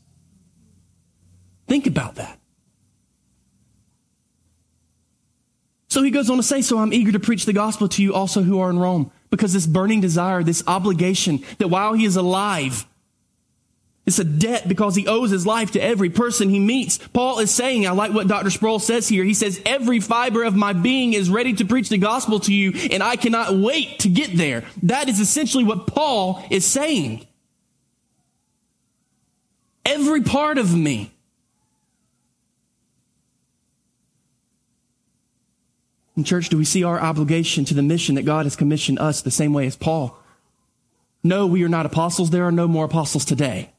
Think 1.68 1.86
about 1.86 2.16
that. 2.16 2.40
So 5.90 6.04
he 6.04 6.12
goes 6.12 6.30
on 6.30 6.38
to 6.38 6.44
say, 6.44 6.62
So 6.62 6.80
I'm 6.80 6.94
eager 6.94 7.12
to 7.12 7.20
preach 7.20 7.46
the 7.46 7.54
gospel 7.54 7.88
to 7.90 8.04
you 8.04 8.14
also 8.14 8.42
who 8.42 8.60
are 8.60 8.70
in 8.70 8.80
Rome 8.80 9.12
because 9.30 9.54
this 9.54 9.68
burning 9.68 10.02
desire, 10.02 10.44
this 10.44 10.64
obligation 10.68 11.44
that 11.58 11.68
while 11.68 11.94
he 11.94 12.06
is 12.06 12.16
alive, 12.16 12.86
it's 14.06 14.18
a 14.18 14.24
debt 14.24 14.68
because 14.68 14.96
he 14.96 15.06
owes 15.06 15.30
his 15.30 15.46
life 15.46 15.72
to 15.72 15.80
every 15.80 16.10
person 16.10 16.50
he 16.50 16.60
meets. 16.60 16.98
Paul 16.98 17.38
is 17.40 17.52
saying, 17.52 17.86
I 17.86 17.92
like 17.92 18.12
what 18.12 18.28
Dr. 18.28 18.50
Sproul 18.50 18.80
says 18.80 19.08
here. 19.08 19.24
He 19.24 19.36
says, 19.36 19.62
every 19.68 20.00
fiber 20.00 20.44
of 20.44 20.56
my 20.56 20.74
being 20.74 21.14
is 21.14 21.30
ready 21.30 21.54
to 21.54 21.66
preach 21.66 21.90
the 21.90 22.00
gospel 22.00 22.40
to 22.42 22.54
you 22.54 22.74
and 22.92 23.04
I 23.04 23.18
cannot 23.18 23.54
wait 23.56 24.00
to 24.00 24.10
get 24.10 24.36
there. 24.36 24.64
That 24.82 25.10
is 25.10 25.20
essentially 25.20 25.64
what 25.64 25.86
Paul 25.86 26.44
is 26.50 26.66
saying. 26.66 27.28
Every 29.86 30.24
part 30.24 30.58
of 30.58 30.76
me 30.76 31.12
Church, 36.24 36.50
do 36.50 36.58
we 36.58 36.66
see 36.66 36.84
our 36.84 37.00
obligation 37.00 37.66
to 37.66 37.74
the 37.74 37.82
mission 37.82 38.16
that 38.16 38.24
God 38.24 38.46
has 38.46 38.56
commissioned 38.56 39.00
us 39.00 39.22
the 39.22 39.32
same 39.32 39.54
way 39.54 39.66
as 39.66 39.76
Paul? 39.76 40.18
No, 41.24 41.46
we 41.48 41.64
are 41.64 41.70
not 41.70 41.86
apostles. 41.86 42.30
There 42.30 42.46
are 42.46 42.52
no 42.52 42.68
more 42.68 42.86
apostles 42.86 43.26
today. 43.26 43.72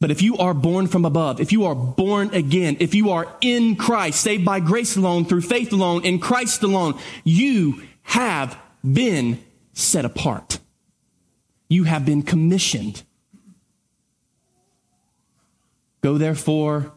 But 0.00 0.10
if 0.10 0.22
you 0.22 0.38
are 0.38 0.54
born 0.54 0.86
from 0.86 1.04
above, 1.04 1.40
if 1.40 1.52
you 1.52 1.66
are 1.66 1.74
born 1.74 2.34
again, 2.34 2.78
if 2.80 2.94
you 2.94 3.10
are 3.10 3.28
in 3.42 3.76
Christ, 3.76 4.20
saved 4.22 4.46
by 4.46 4.58
grace 4.58 4.96
alone, 4.96 5.26
through 5.26 5.42
faith 5.42 5.72
alone, 5.72 6.04
in 6.04 6.18
Christ 6.18 6.62
alone, 6.62 6.98
you 7.22 7.82
have 8.02 8.56
been 8.82 9.38
set 9.74 10.06
apart. 10.06 10.58
You 11.68 11.84
have 11.84 12.06
been 12.06 12.22
commissioned. 12.22 13.02
Go 16.00 16.16
therefore, 16.16 16.92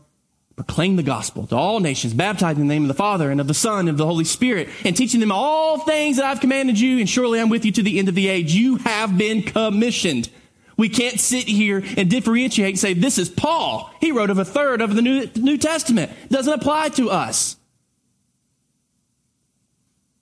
proclaim 0.65 0.95
the 0.95 1.03
gospel 1.03 1.45
to 1.47 1.55
all 1.55 1.79
nations, 1.79 2.13
baptizing 2.13 2.61
in 2.61 2.67
the 2.67 2.73
name 2.73 2.83
of 2.83 2.87
the 2.87 2.93
Father 2.93 3.29
and 3.29 3.41
of 3.41 3.47
the 3.47 3.53
Son 3.53 3.81
and 3.81 3.89
of 3.89 3.97
the 3.97 4.05
Holy 4.05 4.23
Spirit, 4.23 4.69
and 4.85 4.95
teaching 4.95 5.19
them 5.19 5.31
all 5.31 5.79
things 5.79 6.17
that 6.17 6.25
I've 6.25 6.39
commanded 6.39 6.79
you, 6.79 6.99
and 6.99 7.09
surely 7.09 7.39
I'm 7.39 7.49
with 7.49 7.65
you 7.65 7.71
to 7.73 7.83
the 7.83 7.99
end 7.99 8.07
of 8.09 8.15
the 8.15 8.29
age. 8.29 8.53
You 8.53 8.77
have 8.77 9.17
been 9.17 9.43
commissioned. 9.43 10.29
We 10.77 10.89
can't 10.89 11.19
sit 11.19 11.47
here 11.47 11.83
and 11.97 12.09
differentiate 12.09 12.69
and 12.69 12.79
say, 12.79 12.93
this 12.93 13.17
is 13.17 13.29
Paul. 13.29 13.91
He 13.99 14.11
wrote 14.11 14.29
of 14.29 14.39
a 14.39 14.45
third 14.45 14.81
of 14.81 14.95
the 14.95 15.01
New, 15.01 15.29
New 15.35 15.57
Testament. 15.57 16.11
It 16.23 16.31
doesn't 16.31 16.53
apply 16.53 16.89
to 16.89 17.09
us. 17.09 17.57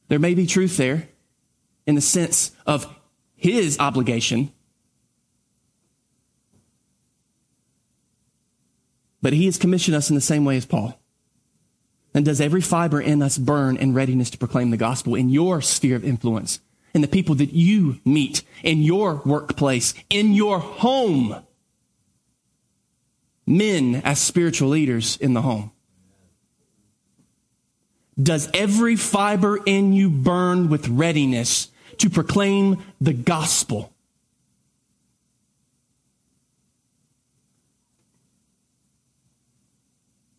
There 0.07 0.19
may 0.19 0.33
be 0.33 0.47
truth 0.47 0.75
there 0.75 1.07
in 1.85 1.95
the 1.95 2.01
sense 2.01 2.51
of 2.65 2.93
his 3.35 3.79
obligation. 3.79 4.51
But 9.21 9.33
he 9.33 9.45
has 9.45 9.57
commissioned 9.57 9.95
us 9.95 10.09
in 10.09 10.15
the 10.15 10.21
same 10.21 10.45
way 10.45 10.57
as 10.57 10.65
Paul. 10.65 10.99
And 12.13 12.25
does 12.25 12.41
every 12.41 12.61
fiber 12.61 12.99
in 12.99 13.21
us 13.21 13.37
burn 13.37 13.77
in 13.77 13.93
readiness 13.93 14.29
to 14.31 14.37
proclaim 14.37 14.71
the 14.71 14.77
gospel 14.77 15.15
in 15.15 15.29
your 15.29 15.61
sphere 15.61 15.95
of 15.95 16.03
influence? 16.03 16.59
in 16.93 17.01
the 17.01 17.07
people 17.07 17.35
that 17.35 17.53
you 17.53 17.99
meet 18.05 18.43
in 18.63 18.81
your 18.81 19.21
workplace, 19.25 19.93
in 20.09 20.33
your 20.33 20.59
home. 20.59 21.43
Men 23.45 23.95
as 24.03 24.19
spiritual 24.19 24.69
leaders 24.69 25.17
in 25.17 25.33
the 25.33 25.41
home. 25.41 25.71
Does 28.21 28.49
every 28.53 28.95
fiber 28.95 29.57
in 29.65 29.93
you 29.93 30.09
burn 30.09 30.69
with 30.69 30.87
readiness 30.89 31.69
to 31.97 32.09
proclaim 32.09 32.83
the 32.99 33.13
gospel? 33.13 33.90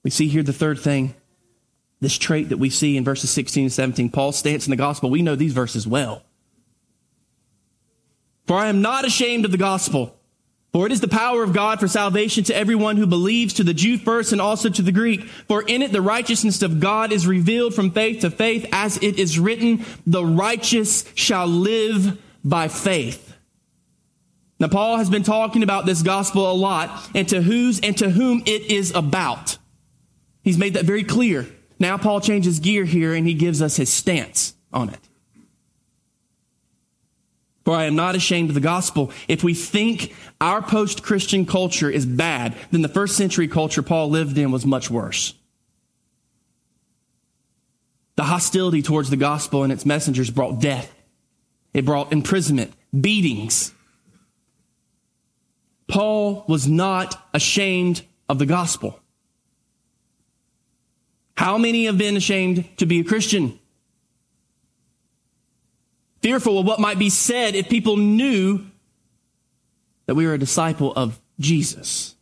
We 0.04 0.10
see 0.10 0.28
here 0.28 0.42
the 0.42 0.52
third 0.52 0.78
thing, 0.78 1.14
this 2.00 2.18
trait 2.18 2.48
that 2.48 2.58
we 2.58 2.70
see 2.70 2.96
in 2.96 3.04
verses 3.04 3.30
16 3.30 3.64
and 3.64 3.72
17. 3.72 4.10
Paul's 4.10 4.38
stance 4.38 4.66
in 4.66 4.70
the 4.70 4.76
gospel. 4.76 5.10
We 5.10 5.22
know 5.22 5.36
these 5.36 5.52
verses 5.52 5.86
well. 5.86 6.22
For 8.46 8.56
I 8.56 8.66
am 8.66 8.82
not 8.82 9.04
ashamed 9.04 9.44
of 9.44 9.52
the 9.52 9.58
gospel. 9.58 10.16
For 10.72 10.86
it 10.86 10.92
is 10.92 11.02
the 11.02 11.08
power 11.08 11.42
of 11.42 11.52
God 11.52 11.80
for 11.80 11.86
salvation 11.86 12.44
to 12.44 12.56
everyone 12.56 12.96
who 12.96 13.06
believes, 13.06 13.54
to 13.54 13.64
the 13.64 13.74
Jew 13.74 13.98
first 13.98 14.32
and 14.32 14.40
also 14.40 14.70
to 14.70 14.82
the 14.82 14.90
Greek. 14.90 15.24
For 15.24 15.62
in 15.62 15.82
it 15.82 15.92
the 15.92 16.00
righteousness 16.00 16.62
of 16.62 16.80
God 16.80 17.12
is 17.12 17.26
revealed 17.26 17.74
from 17.74 17.90
faith 17.90 18.22
to 18.22 18.30
faith, 18.30 18.66
as 18.72 18.96
it 19.02 19.18
is 19.18 19.38
written, 19.38 19.84
the 20.06 20.24
righteous 20.24 21.04
shall 21.14 21.46
live 21.46 22.18
by 22.42 22.68
faith. 22.68 23.36
Now, 24.58 24.68
Paul 24.68 24.96
has 24.96 25.10
been 25.10 25.24
talking 25.24 25.62
about 25.62 25.86
this 25.86 26.02
gospel 26.02 26.50
a 26.50 26.54
lot 26.54 27.10
and 27.14 27.28
to 27.28 27.42
whose 27.42 27.80
and 27.80 27.98
to 27.98 28.08
whom 28.08 28.42
it 28.46 28.70
is 28.70 28.94
about. 28.94 29.58
He's 30.42 30.58
made 30.58 30.74
that 30.74 30.84
very 30.84 31.04
clear. 31.04 31.46
Now, 31.78 31.98
Paul 31.98 32.20
changes 32.20 32.60
gear 32.60 32.84
here 32.84 33.14
and 33.14 33.26
he 33.26 33.34
gives 33.34 33.62
us 33.62 33.76
his 33.76 33.92
stance 33.92 34.54
on 34.72 34.88
it. 34.88 35.00
For 37.64 37.74
I 37.74 37.84
am 37.84 37.94
not 37.94 38.16
ashamed 38.16 38.50
of 38.50 38.54
the 38.54 38.60
gospel. 38.60 39.12
If 39.28 39.44
we 39.44 39.54
think 39.54 40.14
our 40.40 40.60
post 40.62 41.02
Christian 41.02 41.46
culture 41.46 41.88
is 41.88 42.04
bad, 42.04 42.56
then 42.72 42.82
the 42.82 42.88
first 42.88 43.16
century 43.16 43.46
culture 43.46 43.82
Paul 43.82 44.10
lived 44.10 44.36
in 44.36 44.50
was 44.50 44.66
much 44.66 44.90
worse. 44.90 45.34
The 48.16 48.24
hostility 48.24 48.82
towards 48.82 49.10
the 49.10 49.16
gospel 49.16 49.62
and 49.62 49.72
its 49.72 49.86
messengers 49.86 50.30
brought 50.30 50.60
death, 50.60 50.92
it 51.72 51.84
brought 51.84 52.12
imprisonment, 52.12 52.72
beatings. 52.98 53.72
Paul 55.86 56.44
was 56.48 56.66
not 56.66 57.28
ashamed 57.32 58.02
of 58.28 58.38
the 58.38 58.46
gospel. 58.46 59.01
How 61.42 61.58
many 61.58 61.86
have 61.86 61.98
been 61.98 62.16
ashamed 62.16 62.78
to 62.78 62.86
be 62.86 63.00
a 63.00 63.04
Christian? 63.04 63.58
fearful 66.22 66.58
of 66.58 66.66
what 66.66 66.80
might 66.80 66.98
be 66.98 67.10
said 67.10 67.54
if 67.54 67.68
people 67.68 67.96
knew 67.96 68.64
that 70.06 70.14
we 70.14 70.26
were 70.26 70.34
a 70.34 70.38
disciple 70.38 70.92
of 70.94 71.20
Jesus. 71.38 72.14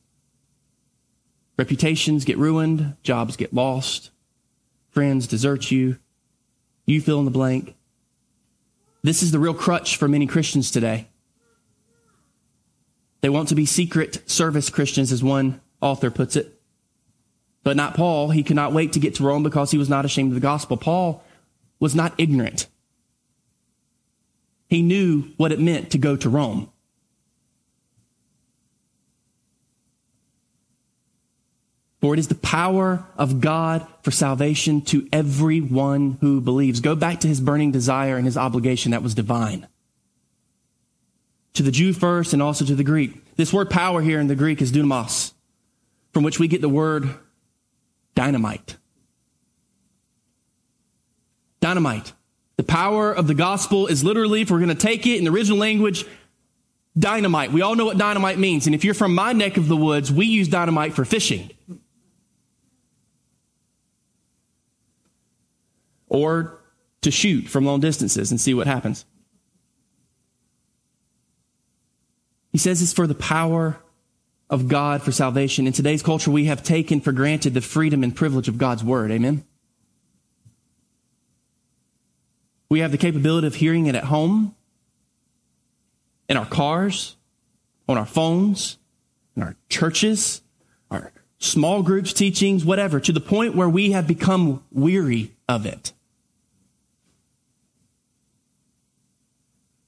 Reputations 1.59 2.25
get 2.25 2.39
ruined, 2.39 2.97
jobs 3.03 3.37
get 3.37 3.53
lost, 3.53 4.11
friends 4.91 5.27
desert 5.27 5.71
you, 5.71 5.99
you 6.87 7.01
fill 7.01 7.19
in 7.19 7.27
the 7.27 7.31
blank. 7.31 7.77
This 9.03 9.23
is 9.23 9.31
the 9.31 9.39
real 9.39 9.55
crutch 9.55 9.97
for 9.97 10.09
many 10.09 10.27
Christians 10.27 10.71
today. 10.71 11.09
They 13.21 13.29
want 13.29 13.51
to 13.51 13.55
be 13.55 13.67
secret 13.67 14.29
service 14.29 14.71
Christians, 14.71 15.13
as 15.13 15.23
one 15.23 15.61
author 15.83 16.11
puts 16.11 16.37
it. 16.37 16.60
But 17.63 17.77
not 17.77 17.95
Paul. 17.95 18.31
He 18.31 18.43
could 18.43 18.57
not 18.57 18.73
wait 18.73 18.93
to 18.95 19.01
get 19.01 19.17
to 19.17 19.23
Rome 19.23 19.43
because 19.43 19.71
he 19.71 19.79
was 19.79 19.89
not 19.89 20.05
ashamed 20.05 20.31
of 20.31 20.35
the 20.35 20.41
gospel. 20.41 20.77
Paul 20.77 21.23
was 21.79 21.95
not 21.95 22.15
ignorant 22.19 22.67
he 24.71 24.83
knew 24.83 25.25
what 25.37 25.51
it 25.51 25.59
meant 25.59 25.91
to 25.91 25.99
go 25.99 26.17
to 26.17 26.31
Rome. 26.31 26.71
For 32.01 32.15
it 32.15 32.21
is 32.21 32.29
the 32.29 32.37
power 32.37 33.05
of 33.19 33.43
God 33.43 33.87
for 34.03 34.13
salvation 34.13 34.81
to 34.83 35.07
everyone 35.13 36.17
who 36.23 36.41
believes. 36.41 36.81
Go 36.81 36.95
back 36.95 37.21
to 37.21 37.29
his 37.29 37.41
burning 37.41 37.73
desire 37.73 38.17
and 38.17 38.25
his 38.25 38.39
obligation 38.39 38.93
that 38.93 39.03
was 39.03 39.13
divine. 39.13 39.67
To 41.55 41.63
the 41.63 41.73
Jew 41.73 41.93
first 41.93 42.33
and 42.33 42.41
also 42.41 42.65
to 42.65 42.75
the 42.75 42.85
Greek. 42.85 43.37
This 43.37 43.53
word 43.53 43.69
power 43.69 44.01
here 44.01 44.21
in 44.21 44.29
the 44.29 44.37
Greek 44.37 44.63
is 44.63 44.73
dunamos, 44.73 45.33
from 46.13 46.23
which 46.23 46.39
we 46.39 46.49
get 46.49 46.63
the 46.63 46.69
word 46.69 47.11
dynamite. 48.15 48.77
Dynamite. 51.61 52.13
The 52.57 52.65
power 52.65 53.13
of 53.13 53.27
the 53.27 53.35
gospel 53.35 53.87
is 53.87 54.05
literally, 54.05 54.43
if 54.43 54.51
we're 54.51 54.59
going 54.59 54.69
to 54.69 54.75
take 54.75 55.07
it 55.07 55.17
in 55.17 55.25
the 55.25 55.31
original 55.31 55.59
language, 55.59 56.05
dynamite. 56.99 57.53
We 57.53 57.63
all 57.63 57.75
know 57.75 57.87
what 57.87 57.99
dynamite 57.99 58.39
means. 58.39 58.67
And 58.67 58.75
if 58.75 58.85
you're 58.85 58.95
from 58.95 59.15
my 59.15 59.33
neck 59.33 59.57
of 59.57 59.69
the 59.69 59.77
woods, 59.77 60.13
we 60.13 60.27
use 60.27 60.49
dynamite 60.49 60.95
for 60.95 61.05
fishing. 61.05 61.51
Or 66.09 66.59
to 67.03 67.11
shoot 67.11 67.49
from 67.49 67.65
long 67.65 67.81
distances 67.81 68.31
and 68.31 68.41
see 68.41 68.53
what 68.53 68.67
happens. 68.67 69.07
He 72.53 72.59
says 72.59 72.83
it's 72.83 72.93
for 72.93 73.07
the 73.07 73.15
power 73.15 73.79
of 74.51 74.67
God 74.67 75.01
for 75.01 75.13
salvation. 75.13 75.67
In 75.69 75.73
today's 75.73 76.03
culture, 76.03 76.31
we 76.31 76.47
have 76.47 76.63
taken 76.63 77.01
for 77.01 77.13
granted 77.13 77.55
the 77.55 77.61
freedom 77.61 78.03
and 78.03 78.15
privilege 78.15 78.49
of 78.49 78.59
God's 78.59 78.83
word. 78.83 79.13
Amen. 79.13 79.45
We 82.69 82.81
have 82.81 82.91
the 82.91 82.99
capability 82.99 83.47
of 83.47 83.55
hearing 83.55 83.87
it 83.87 83.95
at 83.95 84.05
home, 84.05 84.55
in 86.29 86.37
our 86.37 86.47
cars, 86.47 87.17
on 87.89 87.97
our 87.97 88.07
phones, 88.07 88.79
in 89.37 89.43
our 89.43 89.57
churches, 89.69 90.43
our 90.91 91.13
small 91.39 91.83
groups, 91.83 92.13
teachings, 92.13 92.65
whatever, 92.65 93.01
to 93.01 93.13
the 93.13 93.21
point 93.21 93.57
where 93.57 93.69
we 93.69 93.93
have 93.93 94.07
become 94.07 94.63
weary 94.71 95.33
of 95.49 95.67
it. 95.67 95.93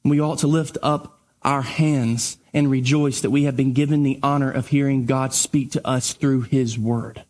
We 0.05 0.20
ought 0.20 0.38
to 0.40 0.48
lift 0.48 0.79
up 0.83 1.20
our 1.42 1.62
hands 1.62 2.38
and 2.55 2.71
rejoice 2.71 3.21
that 3.21 3.31
we 3.31 3.45
have 3.45 3.57
been 3.57 3.73
given 3.73 4.03
the 4.03 4.19
honor 4.23 4.51
of 4.51 4.69
hearing 4.69 5.07
God 5.07 5.33
speak 5.33 5.73
to 5.73 5.87
us 5.87 6.12
through 6.12 6.43
His 6.43 6.79
Word. 6.79 7.25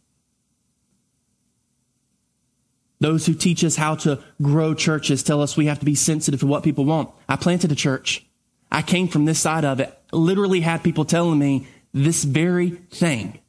Those 3.00 3.26
who 3.26 3.34
teach 3.34 3.64
us 3.64 3.74
how 3.74 3.96
to 3.96 4.20
grow 4.40 4.74
churches 4.74 5.24
tell 5.24 5.42
us 5.42 5.56
we 5.56 5.66
have 5.66 5.80
to 5.80 5.84
be 5.84 5.96
sensitive 5.96 6.40
to 6.40 6.46
what 6.46 6.62
people 6.62 6.84
want. 6.84 7.10
I 7.28 7.34
planted 7.34 7.72
a 7.72 7.74
church. 7.74 8.24
I 8.70 8.82
came 8.82 9.08
from 9.08 9.24
this 9.24 9.40
side 9.40 9.64
of 9.64 9.80
it. 9.80 9.92
Literally 10.12 10.60
had 10.60 10.84
people 10.84 11.04
telling 11.04 11.38
me 11.38 11.66
this 11.92 12.22
very 12.22 12.70
thing. 12.70 13.41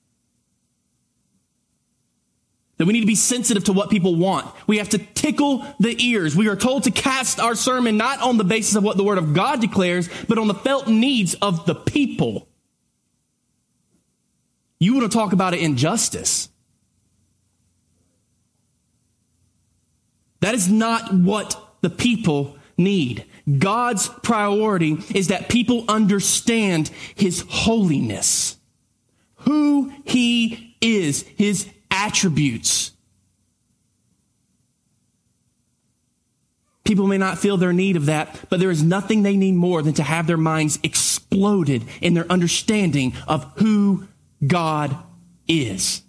We 2.88 2.94
need 2.94 3.02
to 3.02 3.08
be 3.08 3.16
sensitive 3.16 3.66
to 3.66 3.74
what 3.74 3.90
people 3.90 4.16
want. 4.16 4.54
We 4.68 4.78
have 4.78 4.90
to 4.90 4.98
tickle 4.98 5.66
the 5.80 5.96
ears. 6.04 6.36
We 6.36 6.48
are 6.48 6.56
told 6.56 6.84
to 6.84 6.92
cast 6.92 7.40
our 7.40 7.56
sermon 7.56 7.98
not 7.98 8.22
on 8.22 8.38
the 8.38 8.44
basis 8.44 8.76
of 8.76 8.84
what 8.84 8.98
the 8.98 9.04
Word 9.04 9.18
of 9.18 9.34
God 9.34 9.62
declares, 9.62 10.10
but 10.28 10.38
on 10.38 10.48
the 10.48 10.54
felt 10.54 10.88
needs 10.88 11.34
of 11.36 11.66
the 11.66 11.76
people. 11.76 12.48
You 14.80 14.96
want 14.96 15.12
to 15.12 15.18
talk 15.18 15.34
about 15.34 15.54
an 15.54 15.60
injustice. 15.60 16.50
That 20.42 20.56
is 20.56 20.70
not 20.70 21.14
what 21.14 21.58
the 21.80 21.90
people 21.90 22.58
need. 22.78 23.26
God's 23.60 24.10
priority 24.10 24.98
is 25.14 25.30
that 25.30 25.48
people 25.48 25.86
understand 25.88 26.90
his 27.16 27.46
holiness, 27.48 28.58
who 29.36 29.94
he 30.04 30.76
is, 30.82 31.22
his 31.38 31.70
attributes. 31.94 32.92
People 36.84 37.08
may 37.08 37.18
not 37.18 37.38
feel 37.38 37.56
their 37.56 37.72
need 37.72 37.96
of 37.96 38.08
that, 38.08 38.38
but 38.50 38.60
there 38.60 38.72
is 38.72 38.84
nothing 38.84 39.24
they 39.24 39.38
need 39.38 39.54
more 39.54 39.82
than 39.82 39.94
to 39.94 40.04
have 40.04 40.28
their 40.28 40.36
minds 40.36 40.80
exploded 40.84 41.84
in 42.02 42.14
their 42.14 42.30
understanding 42.30 43.14
of 43.26 43.50
who 43.58 44.08
God 44.46 44.98
is. 45.48 46.02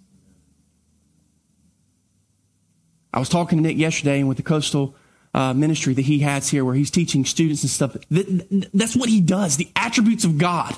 I 3.13 3.19
was 3.19 3.29
talking 3.29 3.57
to 3.57 3.61
Nick 3.61 3.77
yesterday 3.77 4.19
and 4.19 4.27
with 4.27 4.35
the 4.35 4.43
coastal 4.43 4.95
uh, 5.33 5.53
ministry 5.53 5.93
that 5.93 6.01
he 6.01 6.19
has 6.19 6.49
here 6.49 6.65
where 6.65 6.75
he's 6.75 6.91
teaching 6.91 7.23
students 7.23 7.63
and 7.63 7.69
stuff. 7.69 7.95
that's 8.09 8.95
what 8.95 9.07
he 9.07 9.21
does, 9.21 9.55
the 9.55 9.69
attributes 9.75 10.25
of 10.25 10.37
God. 10.37 10.75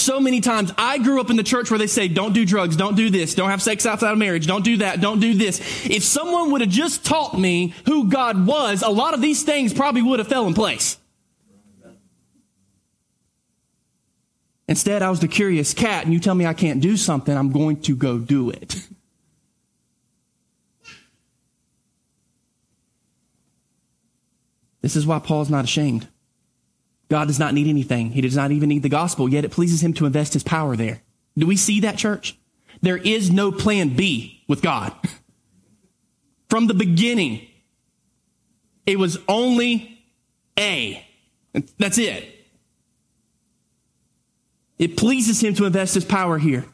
So 0.00 0.18
many 0.18 0.40
times 0.40 0.72
I 0.78 0.96
grew 0.96 1.20
up 1.20 1.28
in 1.28 1.36
the 1.36 1.42
church 1.42 1.70
where 1.70 1.78
they 1.78 1.86
say, 1.86 2.08
don't 2.08 2.32
do 2.32 2.46
drugs, 2.46 2.74
don't 2.74 2.96
do 2.96 3.10
this, 3.10 3.34
don't 3.34 3.50
have 3.50 3.60
sex 3.60 3.84
outside 3.84 4.12
of 4.12 4.18
marriage, 4.18 4.46
don't 4.46 4.64
do 4.64 4.78
that, 4.78 5.02
don't 5.02 5.20
do 5.20 5.34
this. 5.34 5.60
If 5.84 6.02
someone 6.02 6.52
would 6.52 6.62
have 6.62 6.70
just 6.70 7.04
taught 7.04 7.38
me 7.38 7.74
who 7.84 8.08
God 8.08 8.46
was, 8.46 8.82
a 8.82 8.88
lot 8.88 9.12
of 9.12 9.20
these 9.20 9.42
things 9.42 9.74
probably 9.74 10.00
would 10.00 10.18
have 10.18 10.28
fell 10.28 10.46
in 10.46 10.54
place. 10.54 10.96
Instead, 14.66 15.02
I 15.02 15.10
was 15.10 15.20
the 15.20 15.28
curious 15.28 15.74
cat, 15.74 16.04
and 16.04 16.14
you 16.14 16.20
tell 16.20 16.34
me 16.34 16.46
I 16.46 16.54
can't 16.54 16.80
do 16.80 16.96
something, 16.96 17.36
I'm 17.36 17.52
going 17.52 17.82
to 17.82 17.94
go 17.94 18.18
do 18.18 18.50
it. 18.50 18.76
This 24.82 24.96
is 24.96 25.06
why 25.06 25.18
Paul's 25.18 25.50
not 25.50 25.64
ashamed. 25.64 26.08
God 27.10 27.26
does 27.26 27.40
not 27.40 27.54
need 27.54 27.66
anything. 27.66 28.12
He 28.12 28.20
does 28.20 28.36
not 28.36 28.52
even 28.52 28.68
need 28.68 28.84
the 28.84 28.88
gospel, 28.88 29.28
yet 29.28 29.44
it 29.44 29.50
pleases 29.50 29.82
him 29.82 29.92
to 29.94 30.06
invest 30.06 30.32
his 30.32 30.44
power 30.44 30.76
there. 30.76 31.02
Do 31.36 31.46
we 31.46 31.56
see 31.56 31.80
that, 31.80 31.98
church? 31.98 32.38
There 32.82 32.96
is 32.96 33.30
no 33.30 33.50
plan 33.50 33.90
B 33.96 34.42
with 34.48 34.62
God. 34.62 34.92
From 36.48 36.68
the 36.68 36.74
beginning, 36.74 37.46
it 38.86 38.98
was 38.98 39.18
only 39.28 40.02
A. 40.58 41.04
That's 41.78 41.98
it. 41.98 42.28
It 44.78 44.96
pleases 44.96 45.42
him 45.42 45.54
to 45.56 45.66
invest 45.66 45.94
his 45.94 46.04
power 46.04 46.38
here. 46.38 46.64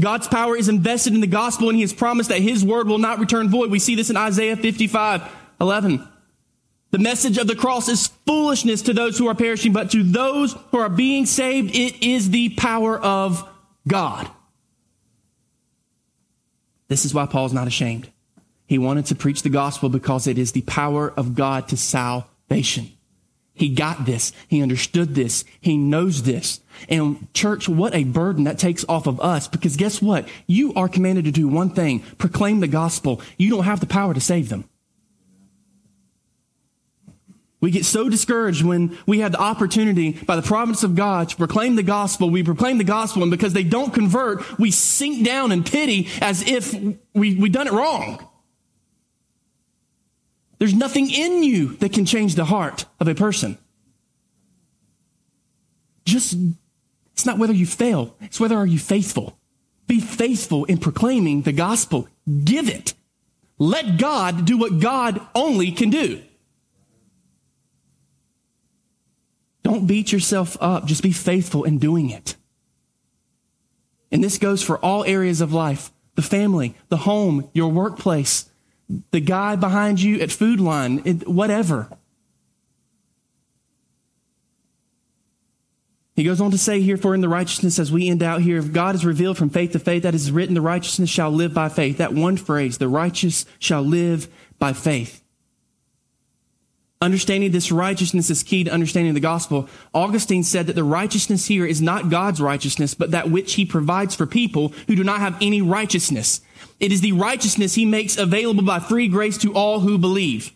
God's 0.00 0.28
power 0.28 0.56
is 0.56 0.68
invested 0.68 1.14
in 1.14 1.20
the 1.20 1.26
gospel 1.26 1.68
and 1.68 1.76
he 1.76 1.82
has 1.82 1.92
promised 1.92 2.28
that 2.28 2.40
his 2.40 2.64
word 2.64 2.86
will 2.86 2.98
not 2.98 3.18
return 3.18 3.48
void. 3.48 3.70
We 3.70 3.78
see 3.78 3.94
this 3.94 4.10
in 4.10 4.16
Isaiah 4.16 4.56
55, 4.56 5.22
11. 5.60 6.06
The 6.96 7.02
message 7.02 7.36
of 7.36 7.46
the 7.46 7.54
cross 7.54 7.90
is 7.90 8.06
foolishness 8.24 8.80
to 8.80 8.94
those 8.94 9.18
who 9.18 9.28
are 9.28 9.34
perishing, 9.34 9.74
but 9.74 9.90
to 9.90 10.02
those 10.02 10.56
who 10.70 10.78
are 10.78 10.88
being 10.88 11.26
saved, 11.26 11.76
it 11.76 12.02
is 12.02 12.30
the 12.30 12.48
power 12.56 12.98
of 12.98 13.46
God. 13.86 14.30
This 16.88 17.04
is 17.04 17.12
why 17.12 17.26
Paul's 17.26 17.52
not 17.52 17.66
ashamed. 17.66 18.10
He 18.64 18.78
wanted 18.78 19.04
to 19.06 19.14
preach 19.14 19.42
the 19.42 19.50
gospel 19.50 19.90
because 19.90 20.26
it 20.26 20.38
is 20.38 20.52
the 20.52 20.62
power 20.62 21.12
of 21.18 21.34
God 21.34 21.68
to 21.68 21.76
salvation. 21.76 22.90
He 23.52 23.68
got 23.68 24.06
this. 24.06 24.32
He 24.48 24.62
understood 24.62 25.14
this. 25.14 25.44
He 25.60 25.76
knows 25.76 26.22
this. 26.22 26.60
And 26.88 27.28
church, 27.34 27.68
what 27.68 27.94
a 27.94 28.04
burden 28.04 28.44
that 28.44 28.58
takes 28.58 28.86
off 28.88 29.06
of 29.06 29.20
us 29.20 29.48
because 29.48 29.76
guess 29.76 30.00
what? 30.00 30.26
You 30.46 30.72
are 30.72 30.88
commanded 30.88 31.26
to 31.26 31.30
do 31.30 31.46
one 31.46 31.68
thing, 31.68 32.00
proclaim 32.16 32.60
the 32.60 32.68
gospel. 32.68 33.20
You 33.36 33.50
don't 33.50 33.64
have 33.64 33.80
the 33.80 33.86
power 33.86 34.14
to 34.14 34.20
save 34.20 34.48
them. 34.48 34.66
We 37.66 37.72
get 37.72 37.84
so 37.84 38.08
discouraged 38.08 38.62
when 38.62 38.96
we 39.06 39.18
have 39.18 39.32
the 39.32 39.40
opportunity 39.40 40.12
by 40.12 40.36
the 40.36 40.42
providence 40.42 40.84
of 40.84 40.94
God 40.94 41.30
to 41.30 41.36
proclaim 41.36 41.74
the 41.74 41.82
gospel. 41.82 42.30
We 42.30 42.44
proclaim 42.44 42.78
the 42.78 42.84
gospel, 42.84 43.22
and 43.22 43.30
because 43.32 43.54
they 43.54 43.64
don't 43.64 43.92
convert, 43.92 44.56
we 44.56 44.70
sink 44.70 45.26
down 45.26 45.50
in 45.50 45.64
pity 45.64 46.08
as 46.20 46.48
if 46.48 46.72
we, 47.12 47.34
we 47.34 47.48
done 47.48 47.66
it 47.66 47.72
wrong. 47.72 48.24
There's 50.60 50.74
nothing 50.74 51.10
in 51.10 51.42
you 51.42 51.74
that 51.78 51.92
can 51.92 52.06
change 52.06 52.36
the 52.36 52.44
heart 52.44 52.84
of 53.00 53.08
a 53.08 53.16
person. 53.16 53.58
Just, 56.04 56.36
it's 57.14 57.26
not 57.26 57.36
whether 57.36 57.52
you 57.52 57.66
fail, 57.66 58.14
it's 58.20 58.38
whether 58.38 58.56
are 58.56 58.64
you 58.64 58.78
faithful. 58.78 59.40
Be 59.88 59.98
faithful 59.98 60.66
in 60.66 60.78
proclaiming 60.78 61.42
the 61.42 61.50
gospel. 61.50 62.06
Give 62.44 62.68
it. 62.68 62.94
Let 63.58 63.98
God 63.98 64.44
do 64.44 64.56
what 64.56 64.78
God 64.78 65.20
only 65.34 65.72
can 65.72 65.90
do. 65.90 66.22
Don't 69.66 69.88
beat 69.88 70.12
yourself 70.12 70.56
up. 70.60 70.84
Just 70.84 71.02
be 71.02 71.10
faithful 71.10 71.64
in 71.64 71.78
doing 71.78 72.08
it. 72.10 72.36
And 74.12 74.22
this 74.22 74.38
goes 74.38 74.62
for 74.62 74.78
all 74.78 75.04
areas 75.04 75.40
of 75.40 75.52
life 75.52 75.90
the 76.14 76.22
family, 76.22 76.76
the 76.88 76.98
home, 76.98 77.50
your 77.52 77.72
workplace, 77.72 78.48
the 79.10 79.18
guy 79.18 79.56
behind 79.56 80.00
you 80.00 80.20
at 80.20 80.30
Food 80.30 80.60
Lion, 80.60 80.98
whatever. 81.26 81.88
He 86.14 86.22
goes 86.22 86.40
on 86.40 86.52
to 86.52 86.58
say 86.58 86.80
here, 86.80 86.96
for 86.96 87.12
in 87.12 87.20
the 87.20 87.28
righteousness, 87.28 87.80
as 87.80 87.90
we 87.90 88.08
end 88.08 88.22
out 88.22 88.42
here, 88.42 88.58
if 88.58 88.72
God 88.72 88.94
is 88.94 89.04
revealed 89.04 89.36
from 89.36 89.50
faith 89.50 89.72
to 89.72 89.80
faith, 89.80 90.04
that 90.04 90.14
is 90.14 90.30
written, 90.30 90.54
the 90.54 90.60
righteousness 90.60 91.10
shall 91.10 91.32
live 91.32 91.52
by 91.52 91.68
faith. 91.68 91.98
That 91.98 92.14
one 92.14 92.36
phrase, 92.36 92.78
the 92.78 92.86
righteous 92.86 93.44
shall 93.58 93.82
live 93.82 94.28
by 94.60 94.72
faith. 94.72 95.24
Understanding 97.02 97.52
this 97.52 97.70
righteousness 97.70 98.30
is 98.30 98.42
key 98.42 98.64
to 98.64 98.72
understanding 98.72 99.12
the 99.12 99.20
gospel. 99.20 99.68
Augustine 99.92 100.42
said 100.42 100.66
that 100.66 100.72
the 100.72 100.84
righteousness 100.84 101.46
here 101.46 101.66
is 101.66 101.82
not 101.82 102.08
God's 102.08 102.40
righteousness, 102.40 102.94
but 102.94 103.10
that 103.10 103.30
which 103.30 103.54
he 103.54 103.66
provides 103.66 104.14
for 104.14 104.24
people 104.24 104.72
who 104.86 104.96
do 104.96 105.04
not 105.04 105.20
have 105.20 105.36
any 105.42 105.60
righteousness. 105.60 106.40
It 106.80 106.92
is 106.92 107.02
the 107.02 107.12
righteousness 107.12 107.74
he 107.74 107.84
makes 107.84 108.16
available 108.16 108.62
by 108.62 108.78
free 108.80 109.08
grace 109.08 109.36
to 109.38 109.52
all 109.52 109.80
who 109.80 109.98
believe. 109.98 110.52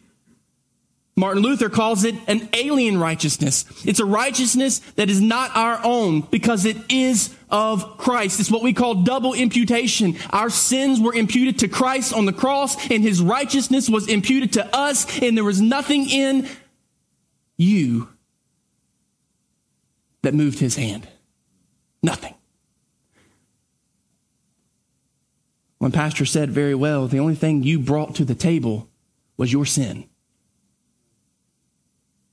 Martin 1.14 1.42
Luther 1.42 1.68
calls 1.68 2.04
it 2.04 2.14
an 2.26 2.48
alien 2.54 2.98
righteousness. 2.98 3.66
It's 3.84 4.00
a 4.00 4.06
righteousness 4.06 4.78
that 4.96 5.10
is 5.10 5.20
not 5.20 5.54
our 5.54 5.78
own 5.84 6.22
because 6.22 6.64
it 6.64 6.78
is 6.88 7.36
of 7.50 7.98
Christ. 7.98 8.40
It's 8.40 8.50
what 8.50 8.62
we 8.62 8.72
call 8.72 9.02
double 9.02 9.34
imputation. 9.34 10.16
Our 10.30 10.50
sins 10.50 11.00
were 11.00 11.14
imputed 11.14 11.60
to 11.60 11.68
Christ 11.68 12.12
on 12.12 12.26
the 12.26 12.32
cross 12.32 12.90
and 12.90 13.02
his 13.02 13.20
righteousness 13.20 13.88
was 13.88 14.08
imputed 14.08 14.54
to 14.54 14.76
us 14.76 15.20
and 15.22 15.36
there 15.36 15.44
was 15.44 15.60
nothing 15.60 16.08
in 16.08 16.48
you 17.56 18.08
that 20.22 20.34
moved 20.34 20.58
his 20.58 20.76
hand. 20.76 21.08
Nothing. 22.02 22.34
One 25.78 25.92
pastor 25.92 26.26
said 26.26 26.50
very 26.50 26.74
well, 26.74 27.06
the 27.06 27.20
only 27.20 27.34
thing 27.34 27.62
you 27.62 27.78
brought 27.78 28.14
to 28.16 28.24
the 28.24 28.34
table 28.34 28.88
was 29.38 29.50
your 29.50 29.64
sin. 29.64 30.04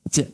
That's 0.04 0.18
it. 0.18 0.34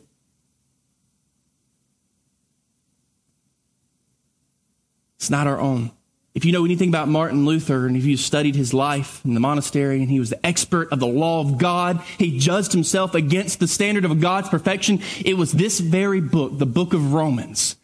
It's 5.24 5.30
not 5.30 5.46
our 5.46 5.58
own. 5.58 5.90
If 6.34 6.44
you 6.44 6.52
know 6.52 6.66
anything 6.66 6.90
about 6.90 7.08
Martin 7.08 7.46
Luther 7.46 7.86
and 7.86 7.96
if 7.96 8.04
you 8.04 8.18
studied 8.18 8.54
his 8.54 8.74
life 8.74 9.24
in 9.24 9.32
the 9.32 9.40
monastery 9.40 10.00
and 10.00 10.10
he 10.10 10.20
was 10.20 10.28
the 10.28 10.44
expert 10.44 10.92
of 10.92 11.00
the 11.00 11.06
law 11.06 11.40
of 11.40 11.56
God, 11.56 12.02
he 12.18 12.38
judged 12.38 12.72
himself 12.72 13.14
against 13.14 13.58
the 13.58 13.66
standard 13.66 14.04
of 14.04 14.20
God's 14.20 14.50
perfection. 14.50 15.00
It 15.24 15.38
was 15.38 15.52
this 15.52 15.80
very 15.80 16.20
book, 16.20 16.58
the 16.58 16.66
book 16.66 16.92
of 16.92 17.14
Romans, 17.14 17.76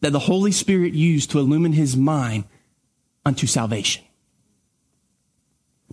that 0.00 0.12
the 0.12 0.20
Holy 0.20 0.52
Spirit 0.52 0.94
used 0.94 1.32
to 1.32 1.38
illumine 1.38 1.74
his 1.74 1.98
mind 1.98 2.44
unto 3.26 3.46
salvation. 3.46 4.02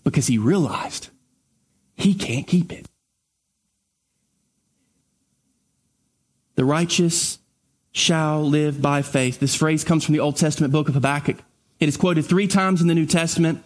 Because 0.05 0.27
he 0.27 0.37
realized 0.37 1.09
he 1.97 2.13
can't 2.13 2.47
keep 2.47 2.71
it. 2.71 2.87
The 6.55 6.63
righteous 6.63 7.39
shall 7.97 8.43
live 8.43 8.81
by 8.81 9.01
faith. 9.01 9.39
This 9.39 9.55
phrase 9.55 9.83
comes 9.83 10.05
from 10.05 10.13
the 10.13 10.19
Old 10.19 10.37
Testament 10.37 10.71
book 10.71 10.87
of 10.87 10.93
Habakkuk. 10.93 11.37
It 11.79 11.89
is 11.89 11.97
quoted 11.97 12.25
three 12.25 12.47
times 12.47 12.81
in 12.81 12.87
the 12.87 12.95
New 12.95 13.05
Testament. 13.05 13.63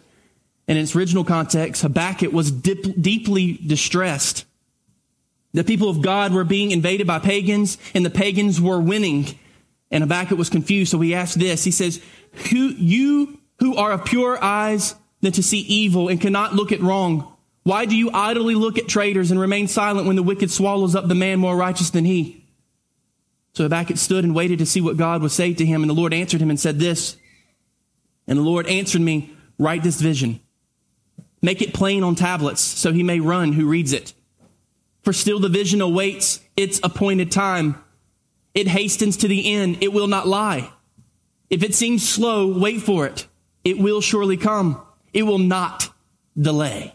And 0.67 0.77
in 0.77 0.83
its 0.83 0.95
original 0.95 1.23
context, 1.23 1.81
Habakkuk 1.81 2.31
was 2.31 2.51
dip, 2.51 2.85
deeply 2.99 3.53
distressed. 3.65 4.45
The 5.53 5.63
people 5.63 5.89
of 5.89 6.01
God 6.01 6.33
were 6.33 6.45
being 6.45 6.71
invaded 6.71 7.07
by 7.07 7.19
pagans, 7.19 7.77
and 7.93 8.05
the 8.05 8.09
pagans 8.09 8.61
were 8.61 8.79
winning. 8.79 9.25
And 9.89 10.03
Habakkuk 10.03 10.37
was 10.37 10.49
confused, 10.49 10.91
so 10.91 10.99
he 11.01 11.13
asked 11.13 11.37
this. 11.37 11.63
He 11.65 11.71
says, 11.71 12.01
who, 12.49 12.57
You 12.57 13.37
who 13.59 13.75
are 13.75 13.91
of 13.91 14.05
pure 14.05 14.41
eyes 14.41 14.95
than 15.19 15.33
to 15.33 15.43
see 15.43 15.59
evil 15.59 16.07
and 16.07 16.21
cannot 16.21 16.53
look 16.53 16.71
at 16.71 16.81
wrong, 16.81 17.35
why 17.63 17.85
do 17.85 17.95
you 17.95 18.09
idly 18.11 18.55
look 18.55 18.77
at 18.77 18.87
traitors 18.87 19.29
and 19.29 19.39
remain 19.39 19.67
silent 19.67 20.07
when 20.07 20.15
the 20.15 20.23
wicked 20.23 20.49
swallows 20.49 20.95
up 20.95 21.07
the 21.07 21.15
man 21.15 21.39
more 21.39 21.55
righteous 21.55 21.89
than 21.89 22.05
he? 22.05 22.40
So 23.53 23.63
Habakkuk 23.63 23.97
stood 23.97 24.23
and 24.23 24.33
waited 24.33 24.59
to 24.59 24.65
see 24.65 24.81
what 24.81 24.97
God 24.97 25.21
would 25.21 25.31
say 25.31 25.53
to 25.53 25.65
him. 25.65 25.83
And 25.83 25.89
the 25.89 25.95
Lord 25.95 26.13
answered 26.13 26.41
him 26.41 26.49
and 26.49 26.59
said 26.59 26.79
this. 26.79 27.17
And 28.27 28.39
the 28.39 28.43
Lord 28.43 28.67
answered 28.67 29.01
me, 29.01 29.35
write 29.57 29.83
this 29.83 29.99
vision. 29.99 30.39
Make 31.41 31.61
it 31.61 31.73
plain 31.73 32.03
on 32.03 32.15
tablets 32.15 32.61
so 32.61 32.93
he 32.93 33.03
may 33.03 33.19
run 33.19 33.53
who 33.53 33.67
reads 33.67 33.93
it. 33.93 34.13
For 35.03 35.11
still 35.11 35.39
the 35.39 35.49
vision 35.49 35.81
awaits 35.81 36.39
its 36.55 36.79
appointed 36.83 37.31
time. 37.31 37.81
It 38.53 38.67
hastens 38.67 39.17
to 39.17 39.27
the 39.27 39.53
end. 39.53 39.77
It 39.81 39.91
will 39.91 40.07
not 40.07 40.27
lie. 40.27 40.71
If 41.49 41.63
it 41.63 41.73
seems 41.73 42.07
slow, 42.07 42.57
wait 42.57 42.81
for 42.81 43.05
it. 43.07 43.27
It 43.63 43.79
will 43.79 44.01
surely 44.01 44.37
come. 44.37 44.81
It 45.13 45.23
will 45.23 45.39
not 45.39 45.89
delay. 46.39 46.93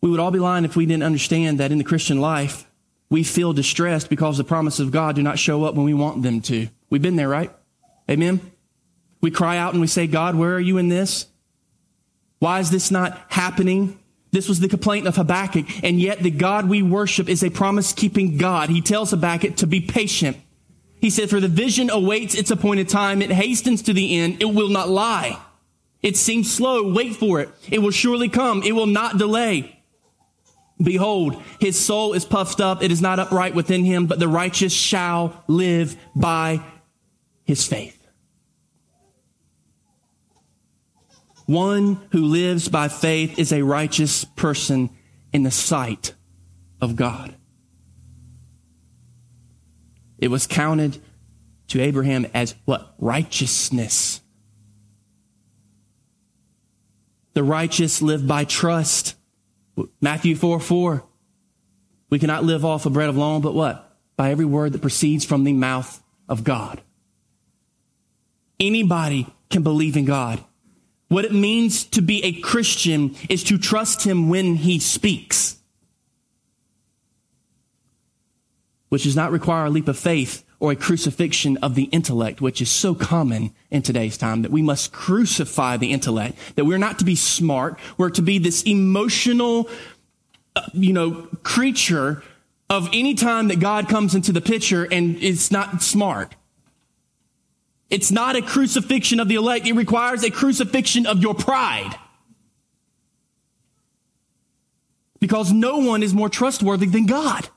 We 0.00 0.10
would 0.10 0.20
all 0.20 0.30
be 0.30 0.38
lying 0.38 0.64
if 0.64 0.76
we 0.76 0.86
didn't 0.86 1.02
understand 1.02 1.58
that 1.58 1.72
in 1.72 1.78
the 1.78 1.84
Christian 1.84 2.20
life, 2.20 2.66
we 3.10 3.24
feel 3.24 3.52
distressed 3.52 4.08
because 4.08 4.38
the 4.38 4.44
promises 4.44 4.80
of 4.80 4.92
God 4.92 5.16
do 5.16 5.22
not 5.22 5.38
show 5.38 5.64
up 5.64 5.74
when 5.74 5.84
we 5.84 5.94
want 5.94 6.22
them 6.22 6.40
to. 6.42 6.68
We've 6.88 7.02
been 7.02 7.16
there, 7.16 7.28
right? 7.28 7.50
Amen? 8.08 8.40
We 9.20 9.30
cry 9.30 9.58
out 9.58 9.72
and 9.72 9.80
we 9.80 9.88
say, 9.88 10.06
God, 10.06 10.36
where 10.36 10.54
are 10.54 10.60
you 10.60 10.78
in 10.78 10.88
this? 10.88 11.26
Why 12.38 12.60
is 12.60 12.70
this 12.70 12.90
not 12.90 13.20
happening? 13.28 13.98
This 14.30 14.48
was 14.48 14.60
the 14.60 14.68
complaint 14.68 15.06
of 15.06 15.16
Habakkuk. 15.16 15.84
And 15.84 16.00
yet 16.00 16.20
the 16.20 16.30
God 16.30 16.68
we 16.68 16.82
worship 16.82 17.28
is 17.28 17.42
a 17.42 17.50
promise 17.50 17.92
keeping 17.92 18.38
God. 18.38 18.70
He 18.70 18.80
tells 18.80 19.10
Habakkuk 19.10 19.56
to 19.56 19.66
be 19.66 19.80
patient. 19.80 20.36
He 21.00 21.10
said, 21.10 21.30
for 21.30 21.40
the 21.40 21.48
vision 21.48 21.90
awaits 21.90 22.34
its 22.34 22.50
appointed 22.50 22.88
time. 22.88 23.22
It 23.22 23.30
hastens 23.30 23.82
to 23.82 23.92
the 23.92 24.16
end. 24.18 24.40
It 24.40 24.54
will 24.54 24.68
not 24.68 24.88
lie. 24.88 25.38
It 26.02 26.16
seems 26.16 26.50
slow. 26.52 26.92
Wait 26.92 27.16
for 27.16 27.40
it. 27.40 27.50
It 27.70 27.80
will 27.80 27.90
surely 27.90 28.28
come. 28.28 28.62
It 28.62 28.72
will 28.72 28.86
not 28.86 29.18
delay. 29.18 29.79
Behold, 30.82 31.42
his 31.60 31.78
soul 31.78 32.14
is 32.14 32.24
puffed 32.24 32.60
up. 32.60 32.82
It 32.82 32.90
is 32.90 33.02
not 33.02 33.18
upright 33.18 33.54
within 33.54 33.84
him, 33.84 34.06
but 34.06 34.18
the 34.18 34.28
righteous 34.28 34.72
shall 34.72 35.44
live 35.46 35.96
by 36.14 36.62
his 37.44 37.66
faith. 37.66 37.96
One 41.46 42.00
who 42.12 42.22
lives 42.22 42.68
by 42.68 42.88
faith 42.88 43.38
is 43.38 43.52
a 43.52 43.62
righteous 43.62 44.24
person 44.24 44.90
in 45.32 45.42
the 45.42 45.50
sight 45.50 46.14
of 46.80 46.96
God. 46.96 47.34
It 50.18 50.28
was 50.28 50.46
counted 50.46 51.02
to 51.68 51.80
Abraham 51.80 52.26
as 52.34 52.54
what? 52.66 52.94
Righteousness. 52.98 54.20
The 57.34 57.42
righteous 57.42 58.00
live 58.00 58.26
by 58.26 58.44
trust. 58.44 59.16
Matthew 60.00 60.36
4 60.36 60.60
4. 60.60 61.04
We 62.10 62.18
cannot 62.18 62.44
live 62.44 62.64
off 62.64 62.86
of 62.86 62.92
bread 62.92 63.08
of 63.08 63.16
alone, 63.16 63.40
but 63.40 63.54
what? 63.54 63.96
By 64.16 64.30
every 64.30 64.44
word 64.44 64.72
that 64.72 64.82
proceeds 64.82 65.24
from 65.24 65.44
the 65.44 65.52
mouth 65.52 66.02
of 66.28 66.44
God. 66.44 66.80
Anybody 68.58 69.26
can 69.48 69.62
believe 69.62 69.96
in 69.96 70.04
God. 70.04 70.42
What 71.08 71.24
it 71.24 71.32
means 71.32 71.84
to 71.86 72.02
be 72.02 72.22
a 72.24 72.32
Christian 72.40 73.16
is 73.28 73.42
to 73.44 73.58
trust 73.58 74.04
Him 74.04 74.28
when 74.28 74.56
He 74.56 74.78
speaks, 74.78 75.58
which 78.88 79.04
does 79.04 79.16
not 79.16 79.32
require 79.32 79.66
a 79.66 79.70
leap 79.70 79.88
of 79.88 79.98
faith 79.98 80.44
or 80.60 80.70
a 80.70 80.76
crucifixion 80.76 81.56
of 81.58 81.74
the 81.74 81.84
intellect, 81.84 82.42
which 82.42 82.60
is 82.60 82.70
so 82.70 82.94
common 82.94 83.50
in 83.70 83.80
today's 83.80 84.18
time 84.18 84.42
that 84.42 84.50
we 84.50 84.60
must 84.60 84.92
crucify 84.92 85.78
the 85.78 85.90
intellect, 85.90 86.36
that 86.54 86.66
we're 86.66 86.78
not 86.78 86.98
to 86.98 87.04
be 87.04 87.16
smart, 87.16 87.78
we're 87.96 88.10
to 88.10 88.22
be 88.22 88.38
this 88.38 88.62
emotional, 88.64 89.68
uh, 90.54 90.62
you 90.74 90.92
know, 90.92 91.26
creature 91.42 92.22
of 92.68 92.88
any 92.92 93.14
time 93.14 93.48
that 93.48 93.58
God 93.58 93.88
comes 93.88 94.14
into 94.14 94.32
the 94.32 94.42
picture 94.42 94.84
and 94.84 95.16
it's 95.22 95.50
not 95.50 95.82
smart. 95.82 96.36
It's 97.88 98.12
not 98.12 98.36
a 98.36 98.42
crucifixion 98.42 99.18
of 99.18 99.28
the 99.28 99.34
elect. 99.34 99.66
It 99.66 99.72
requires 99.72 100.22
a 100.22 100.30
crucifixion 100.30 101.06
of 101.06 101.20
your 101.20 101.34
pride. 101.34 101.92
Because 105.18 105.52
no 105.52 105.78
one 105.78 106.02
is 106.02 106.14
more 106.14 106.28
trustworthy 106.28 106.86
than 106.86 107.06
God. 107.06 107.48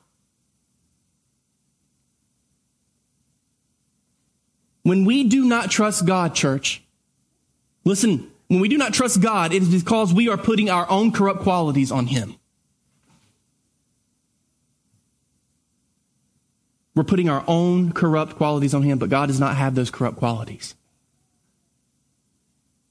When 4.83 5.05
we 5.05 5.23
do 5.23 5.45
not 5.45 5.71
trust 5.71 6.05
God, 6.05 6.35
church, 6.35 6.83
listen, 7.83 8.29
when 8.47 8.59
we 8.59 8.67
do 8.67 8.77
not 8.77 8.93
trust 8.93 9.21
God, 9.21 9.53
it 9.53 9.63
is 9.63 9.83
because 9.83 10.13
we 10.13 10.29
are 10.29 10.37
putting 10.37 10.69
our 10.69 10.89
own 10.89 11.11
corrupt 11.11 11.41
qualities 11.41 11.91
on 11.91 12.07
Him. 12.07 12.35
We're 16.95 17.03
putting 17.03 17.29
our 17.29 17.43
own 17.47 17.91
corrupt 17.91 18.35
qualities 18.35 18.73
on 18.73 18.83
him, 18.83 18.99
but 18.99 19.09
God 19.09 19.27
does 19.27 19.39
not 19.39 19.55
have 19.55 19.75
those 19.75 19.89
corrupt 19.89 20.17
qualities. 20.17 20.75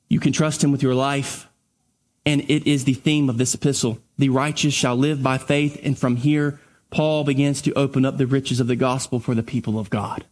You 0.08 0.18
can 0.18 0.32
trust 0.32 0.62
him 0.62 0.72
with 0.72 0.82
your 0.82 0.94
life, 0.94 1.48
and 2.26 2.42
it 2.42 2.66
is 2.66 2.84
the 2.84 2.94
theme 2.94 3.28
of 3.28 3.38
this 3.38 3.54
epistle. 3.54 3.98
The 4.18 4.28
righteous 4.28 4.74
shall 4.74 4.96
live 4.96 5.22
by 5.22 5.38
faith, 5.38 5.80
and 5.82 5.96
from 5.96 6.16
here, 6.16 6.60
Paul 6.90 7.24
begins 7.24 7.62
to 7.62 7.72
open 7.74 8.04
up 8.04 8.18
the 8.18 8.26
riches 8.26 8.60
of 8.60 8.66
the 8.66 8.76
gospel 8.76 9.20
for 9.20 9.34
the 9.34 9.42
people 9.42 9.78
of 9.78 9.88
God. 9.88 10.24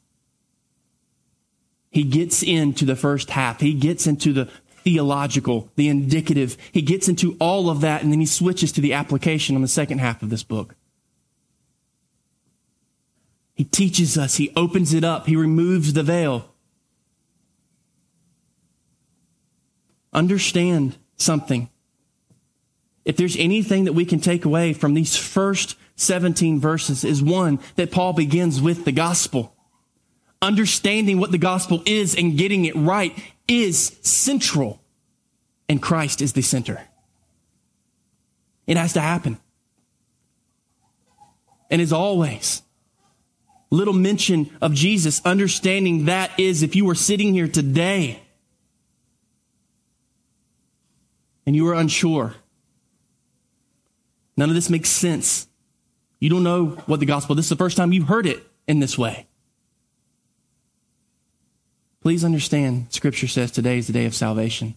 He 1.91 2.05
gets 2.05 2.43
into 2.43 2.85
the 2.85 2.97
first 2.97 3.31
half. 3.31 3.61
He 3.61 3.75
gets 3.75 4.07
into 4.07 4.33
the 4.33 4.49
theological, 4.85 5.71
the 5.77 5.89
indicative. 5.89 6.57
He 6.73 6.83
gets 6.83 7.09
into 7.09 7.37
all 7.41 7.69
of 7.69 7.81
that, 7.81 8.03
and 8.03 8.13
then 8.13 8.21
he 8.21 8.27
switches 8.27 8.73
to 8.73 8.81
the 8.81 8.95
application 8.95 9.57
on 9.57 9.63
the 9.63 9.69
second 9.69 9.99
half 9.99 10.23
of 10.23 10.31
this 10.31 10.43
book. 10.43 10.77
He 13.55 13.65
teaches 13.65 14.17
us, 14.17 14.37
He 14.37 14.53
opens 14.57 14.95
it 14.95 15.05
up, 15.05 15.27
He 15.27 15.37
removes 15.37 15.93
the 15.93 16.03
veil. 16.03 16.47
Understand 20.13 20.97
something. 21.17 21.69
If 23.05 23.17
there's 23.17 23.37
anything 23.37 23.85
that 23.85 23.93
we 23.93 24.05
can 24.05 24.21
take 24.21 24.45
away 24.45 24.73
from 24.73 24.95
these 24.95 25.17
first 25.17 25.77
17 25.97 26.59
verses 26.61 27.05
is 27.05 27.23
one 27.23 27.61
that 27.77 27.91
Paul 27.91 28.13
begins 28.13 28.61
with 28.63 28.85
the 28.85 28.93
gospel. 28.93 29.55
Understanding 30.43 31.19
what 31.19 31.33
the 31.33 31.39
gospel 31.39 31.83
is 31.85 32.15
and 32.15 32.37
getting 32.37 32.65
it 32.65 32.75
right 32.75 33.17
is 33.47 33.99
central 34.03 34.81
and 35.69 35.83
Christ 35.83 36.23
is 36.23 36.33
the 36.33 36.43
center. 36.43 36.81
It 38.67 38.77
has 38.77 38.95
to 38.95 39.01
happen. 39.01 39.39
And 41.71 41.81
as 41.83 41.93
always, 41.93 42.63
little 43.71 43.95
mention 43.95 44.51
of 44.61 44.73
Jesus, 44.73 45.21
understanding 45.25 46.07
that 46.07 46.39
is 46.39 46.63
if 46.63 46.75
you 46.75 46.85
were 46.85 46.95
sitting 46.95 47.33
here 47.33 47.47
today 47.47 48.21
and 51.47 51.55
you 51.55 51.69
are 51.69 51.75
unsure, 51.75 52.35
none 54.37 54.49
of 54.49 54.55
this 54.55 54.71
makes 54.71 54.89
sense. 54.89 55.47
You 56.19 56.31
don't 56.31 56.43
know 56.43 56.67
what 56.87 57.01
the 57.01 57.07
gospel, 57.07 57.37
this 57.37 57.47
is 57.47 57.51
the 57.51 57.57
first 57.57 57.77
time 57.77 57.93
you've 57.93 58.09
heard 58.09 58.27
it 58.27 58.45
in 58.67 58.81
this 58.81 58.99
way. 58.99 59.27
Please 62.03 62.25
understand, 62.25 62.87
scripture 62.91 63.29
says 63.29 63.51
today 63.51 63.77
is 63.77 63.87
the 63.87 63.93
day 63.93 64.07
of 64.07 64.15
salvation. 64.15 64.75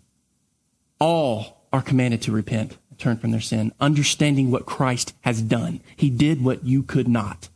All 0.99 1.65
are 1.71 1.81
commanded 1.81 2.21
to 2.23 2.31
repent, 2.31 2.77
turn 2.97 3.17
from 3.17 3.31
their 3.31 3.39
sin, 3.39 3.71
understanding 3.79 4.51
what 4.51 4.65
Christ 4.65 5.13
has 5.21 5.41
done. 5.41 5.81
He 5.95 6.09
did 6.09 6.43
what 6.43 6.65
you 6.65 6.83
could 6.83 7.07
not. 7.07 7.49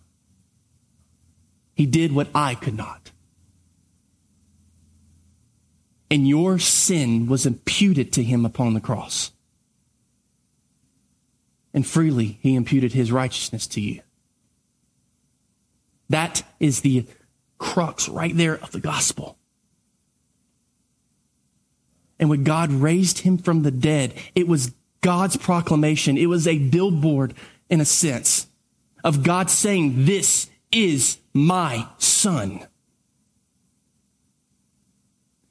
He 1.75 1.85
did 1.85 2.13
what 2.13 2.29
I 2.33 2.55
could 2.55 2.75
not. 2.75 3.11
And 6.09 6.27
your 6.27 6.57
sin 6.57 7.27
was 7.27 7.45
imputed 7.45 8.13
to 8.13 8.23
him 8.23 8.45
upon 8.45 8.73
the 8.73 8.79
cross. 8.79 9.31
And 11.73 11.85
freely 11.85 12.39
he 12.41 12.55
imputed 12.55 12.93
his 12.93 13.11
righteousness 13.11 13.67
to 13.67 13.81
you. 13.81 14.01
That 16.09 16.43
is 16.59 16.81
the 16.81 17.05
crux 17.57 18.07
right 18.07 18.35
there 18.35 18.55
of 18.55 18.71
the 18.71 18.79
gospel. 18.79 19.36
And 22.19 22.29
when 22.29 22.43
God 22.43 22.71
raised 22.71 23.19
him 23.19 23.37
from 23.37 23.63
the 23.63 23.71
dead, 23.71 24.13
it 24.33 24.47
was 24.47 24.73
God's 25.01 25.37
proclamation. 25.37 26.17
It 26.17 26.25
was 26.25 26.47
a 26.47 26.57
billboard 26.57 27.33
in 27.69 27.81
a 27.81 27.85
sense 27.85 28.47
of 29.03 29.23
God 29.23 29.49
saying, 29.49 30.05
this 30.05 30.49
is 30.71 31.17
my 31.33 31.87
son. 31.97 32.65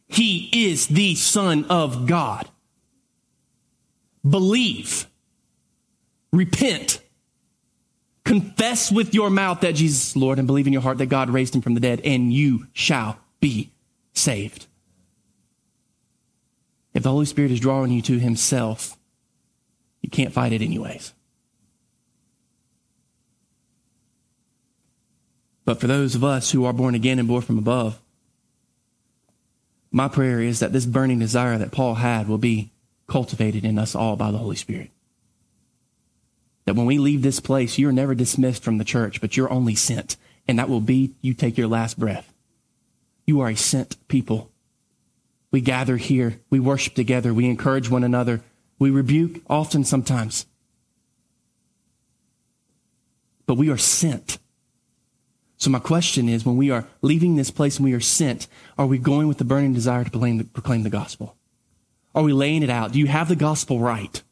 He 0.09 0.51
is 0.69 0.87
the 0.89 1.15
son 1.15 1.65
of 1.71 2.07
God. 2.07 2.49
Believe. 4.29 5.07
Repent. 6.33 7.03
Confess 8.25 8.91
with 8.91 9.15
your 9.15 9.31
mouth 9.31 9.61
that 9.61 9.77
Jesus 9.77 10.11
is 10.11 10.17
Lord 10.17 10.39
and 10.39 10.47
believe 10.47 10.67
in 10.67 10.73
your 10.73 10.83
heart 10.83 10.99
that 10.99 11.07
God 11.07 11.31
raised 11.31 11.55
him 11.55 11.63
from 11.63 11.75
the 11.75 11.81
dead 11.81 12.01
and 12.05 12.33
you 12.33 12.67
shall 12.73 13.19
be 13.41 13.71
saved. 14.15 14.67
If 16.97 17.03
the 17.03 17.11
Holy 17.11 17.27
Spirit 17.27 17.51
is 17.51 17.61
drawing 17.61 17.93
you 17.93 18.01
to 18.01 18.19
himself, 18.19 18.97
you 20.01 20.09
can't 20.09 20.33
fight 20.33 20.55
it 20.55 20.63
anyways. 20.63 21.13
But 25.67 25.79
for 25.79 25.89
those 25.89 26.15
of 26.15 26.25
us 26.25 26.53
who 26.53 26.65
are 26.65 26.73
born 26.73 26.95
again 26.95 27.19
and 27.19 27.29
born 27.29 27.43
from 27.43 27.59
above, 27.59 28.01
my 29.91 30.09
prayer 30.09 30.41
is 30.41 30.61
that 30.61 30.73
this 30.73 30.87
burning 30.87 31.19
desire 31.19 31.59
that 31.59 31.71
Paul 31.71 31.97
had 31.97 32.29
will 32.29 32.39
be 32.39 32.71
cultivated 33.07 33.67
in 33.67 33.79
us 33.79 33.95
all 33.95 34.17
by 34.17 34.31
the 34.31 34.39
Holy 34.39 34.57
Spirit. 34.57 34.91
that 36.65 36.77
when 36.77 36.87
we 36.87 36.99
leave 36.99 37.21
this 37.21 37.41
place, 37.41 37.79
you're 37.79 37.93
never 37.93 38.15
dismissed 38.15 38.63
from 38.63 38.79
the 38.79 38.85
church, 38.85 39.21
but 39.21 39.37
you're 39.37 39.53
only 39.53 39.75
sent. 39.75 40.17
And 40.49 40.59
that 40.59 40.71
will 40.71 40.81
be 40.81 41.13
you 41.21 41.35
take 41.35 41.59
your 41.59 41.69
last 41.69 41.99
breath. 41.99 42.33
You 43.27 43.41
are 43.41 43.51
a 43.51 43.55
sent 43.55 43.97
people. 44.09 44.51
We 45.51 45.61
gather 45.61 45.97
here. 45.97 46.41
We 46.51 46.61
worship 46.61 46.95
together. 46.95 47.33
We 47.33 47.47
encourage 47.47 47.91
one 47.91 48.05
another. 48.05 48.43
We 48.79 48.91
rebuke 48.91 49.43
often 49.49 49.85
sometimes. 49.85 50.47
But 53.47 53.55
we 53.55 53.71
are 53.71 53.79
sent. 53.79 54.39
So 55.57 55.71
my 55.71 55.79
question 55.79 56.29
is, 56.29 56.45
when 56.45 56.57
we 56.57 56.71
are 56.71 56.87
leaving 57.01 57.37
this 57.37 57.51
place 57.51 57.77
and 57.77 57.85
we 57.85 57.95
are 57.95 58.01
sent, 58.01 58.47
are 58.77 58.87
we 58.87 58.99
going 58.99 59.29
with 59.29 59.39
the 59.39 59.45
burning 59.45 59.73
desire 59.73 60.05
to 60.05 60.11
proclaim 60.11 60.39
the, 60.39 60.45
proclaim 60.45 60.83
the 60.83 60.91
gospel? 60.91 61.37
Are 62.15 62.23
we 62.23 62.33
laying 62.33 62.63
it 62.63 62.71
out? 62.71 62.93
Do 62.93 62.99
you 62.99 63.07
have 63.07 63.29
the 63.29 63.37
gospel 63.37 63.79
right? 63.79 64.23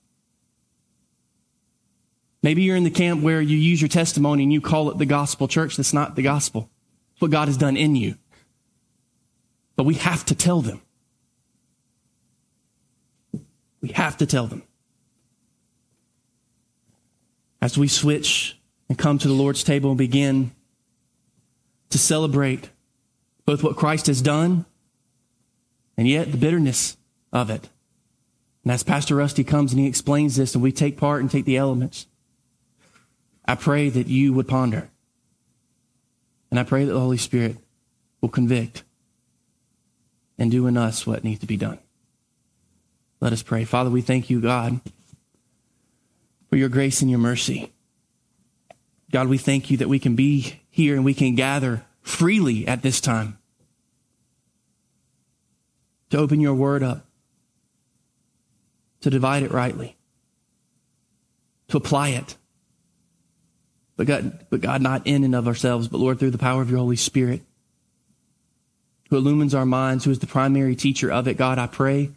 Maybe 2.43 2.63
you're 2.63 2.77
in 2.77 2.85
the 2.85 2.91
camp 2.91 3.23
where 3.23 3.41
you 3.41 3.57
use 3.57 3.81
your 3.81 3.89
testimony 3.89 4.43
and 4.43 4.53
you 4.53 4.61
call 4.61 4.91
it 4.91 4.99
the 4.99 5.07
gospel 5.07 5.49
church. 5.49 5.77
That's 5.77 5.95
not 5.95 6.15
the 6.15 6.23
gospel. 6.23 6.69
It's 7.13 7.23
what 7.23 7.31
God 7.31 7.49
has 7.49 7.57
done 7.57 7.77
in 7.77 7.97
you. 7.97 8.17
But 9.77 9.85
we 9.85 9.95
have 9.95 10.27
to 10.27 10.35
tell 10.35 10.61
them. 10.61 10.83
We 13.85 13.91
have 13.91 14.17
to 14.17 14.25
tell 14.25 14.47
them. 14.47 14.63
As 17.61 17.77
we 17.77 17.87
switch 17.87 18.59
and 18.89 18.97
come 18.97 19.19
to 19.19 19.29
the 19.29 19.35
Lord's 19.35 19.63
table 19.63 19.91
and 19.91 19.99
begin 19.99 20.53
to 21.91 21.99
celebrate 21.99 22.71
both 23.45 23.63
what 23.63 23.77
Christ 23.77 24.07
has 24.07 24.23
done 24.23 24.65
and 25.99 26.09
yet 26.09 26.33
the 26.33 26.39
bitterness 26.39 26.97
of 27.31 27.51
it. 27.51 27.69
And 28.63 28.73
as 28.73 28.83
Pastor 28.83 29.17
Rusty 29.17 29.45
comes 29.45 29.75
and 29.75 29.81
he 29.83 29.87
explains 29.87 30.37
this 30.37 30.55
and 30.55 30.65
we 30.65 30.73
take 30.73 30.97
part 30.97 31.21
and 31.21 31.31
take 31.31 31.45
the 31.45 31.59
elements, 31.59 32.07
I 33.45 33.55
pray 33.55 33.91
that 33.91 34.07
you 34.07 34.33
would 34.33 34.49
ponder. 34.49 34.89
And 36.51 36.59
I 36.59 36.63
pray 36.63 36.87
that 36.87 36.93
the 36.95 37.01
Holy 37.01 37.19
Spirit 37.19 37.59
will 38.23 38.31
convict 38.31 38.83
and 40.39 40.51
do 40.51 40.67
in 40.67 40.79
us 40.79 41.07
what 41.07 41.23
needs 41.23 41.41
to 41.41 41.47
be 41.47 41.59
done. 41.59 41.81
Let 43.25 43.33
us 43.33 43.43
pray. 43.43 43.65
Father, 43.65 43.89
we 43.89 44.03
thank 44.03 44.29
you, 44.29 44.39
God, 44.39 44.83
for 46.51 46.57
your 46.57 46.69
grace 46.69 47.01
and 47.01 47.11
your 47.11 47.19
mercy. 47.19 47.73
God, 49.11 49.29
we 49.29 49.39
thank 49.39 49.71
you 49.71 49.79
that 49.79 49.89
we 49.89 49.99
can 49.99 50.15
be 50.15 50.61
here 50.69 50.95
and 50.95 51.07
we 51.07 51.15
can 51.15 51.35
gather 51.35 51.87
freely 52.03 52.69
at 52.69 52.83
this 52.83 53.01
time 53.01 53.39
to 56.11 56.19
open 56.19 56.39
your 56.39 56.53
word 56.53 56.83
up, 56.83 57.07
to 59.01 59.09
divide 59.09 59.43
it 59.43 59.53
rightly, 59.53 59.97
to 61.69 61.79
apply 61.79 62.11
it 62.11 62.37
but 63.97 64.07
God, 64.07 64.47
but 64.51 64.61
God, 64.61 64.83
not 64.83 65.07
in 65.07 65.25
and 65.25 65.35
of 65.35 65.47
ourselves, 65.47 65.89
but 65.89 65.99
Lord, 65.99 66.19
through 66.19 66.33
the 66.33 66.37
power 66.37 66.61
of 66.61 66.69
your 66.69 66.81
Holy 66.81 66.97
Spirit, 66.97 67.41
who 69.09 69.17
illumines 69.17 69.55
our 69.55 69.65
minds, 69.65 70.05
who 70.05 70.11
is 70.11 70.19
the 70.19 70.27
primary 70.27 70.77
teacher 70.77 71.11
of 71.11 71.27
it. 71.27 71.39
God, 71.39 71.59
I 71.59 71.69
pray 71.69 72.11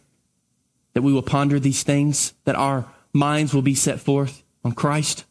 that 0.98 1.02
we 1.02 1.12
will 1.12 1.22
ponder 1.22 1.60
these 1.60 1.84
things, 1.84 2.34
that 2.44 2.56
our 2.56 2.84
minds 3.12 3.54
will 3.54 3.62
be 3.62 3.76
set 3.76 4.00
forth 4.00 4.42
on 4.64 4.72
Christ. 4.72 5.24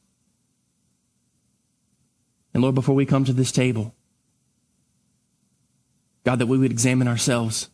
And 2.53 2.63
Lord, 2.63 2.73
before 2.73 2.95
we 2.95 3.06
come 3.06 3.25
to 3.25 3.34
this 3.34 3.51
table, 3.51 3.93
God, 6.23 6.39
that 6.39 6.45
we 6.47 6.58
would 6.58 6.71
examine 6.71 7.10
ourselves 7.10 7.69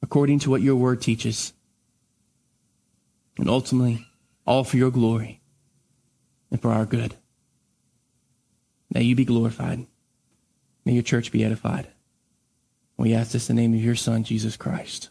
according 0.00 0.38
to 0.38 0.48
what 0.48 0.62
your 0.62 0.74
word 0.74 1.02
teaches. 1.02 1.52
And 3.36 3.50
ultimately, 3.50 4.06
all 4.46 4.64
for 4.64 4.78
your 4.78 4.90
glory 4.90 5.42
and 6.50 6.62
for 6.62 6.70
our 6.70 6.86
good. 6.86 7.14
May 8.88 9.02
you 9.02 9.14
be 9.14 9.26
glorified. 9.26 9.86
May 10.86 10.94
your 10.94 11.02
church 11.02 11.30
be 11.30 11.44
edified. 11.44 11.88
We 12.96 13.12
ask 13.12 13.32
this 13.32 13.50
in 13.50 13.56
the 13.56 13.60
name 13.60 13.74
of 13.74 13.84
your 13.84 13.96
Son, 13.96 14.24
Jesus 14.24 14.56
Christ. 14.56 15.10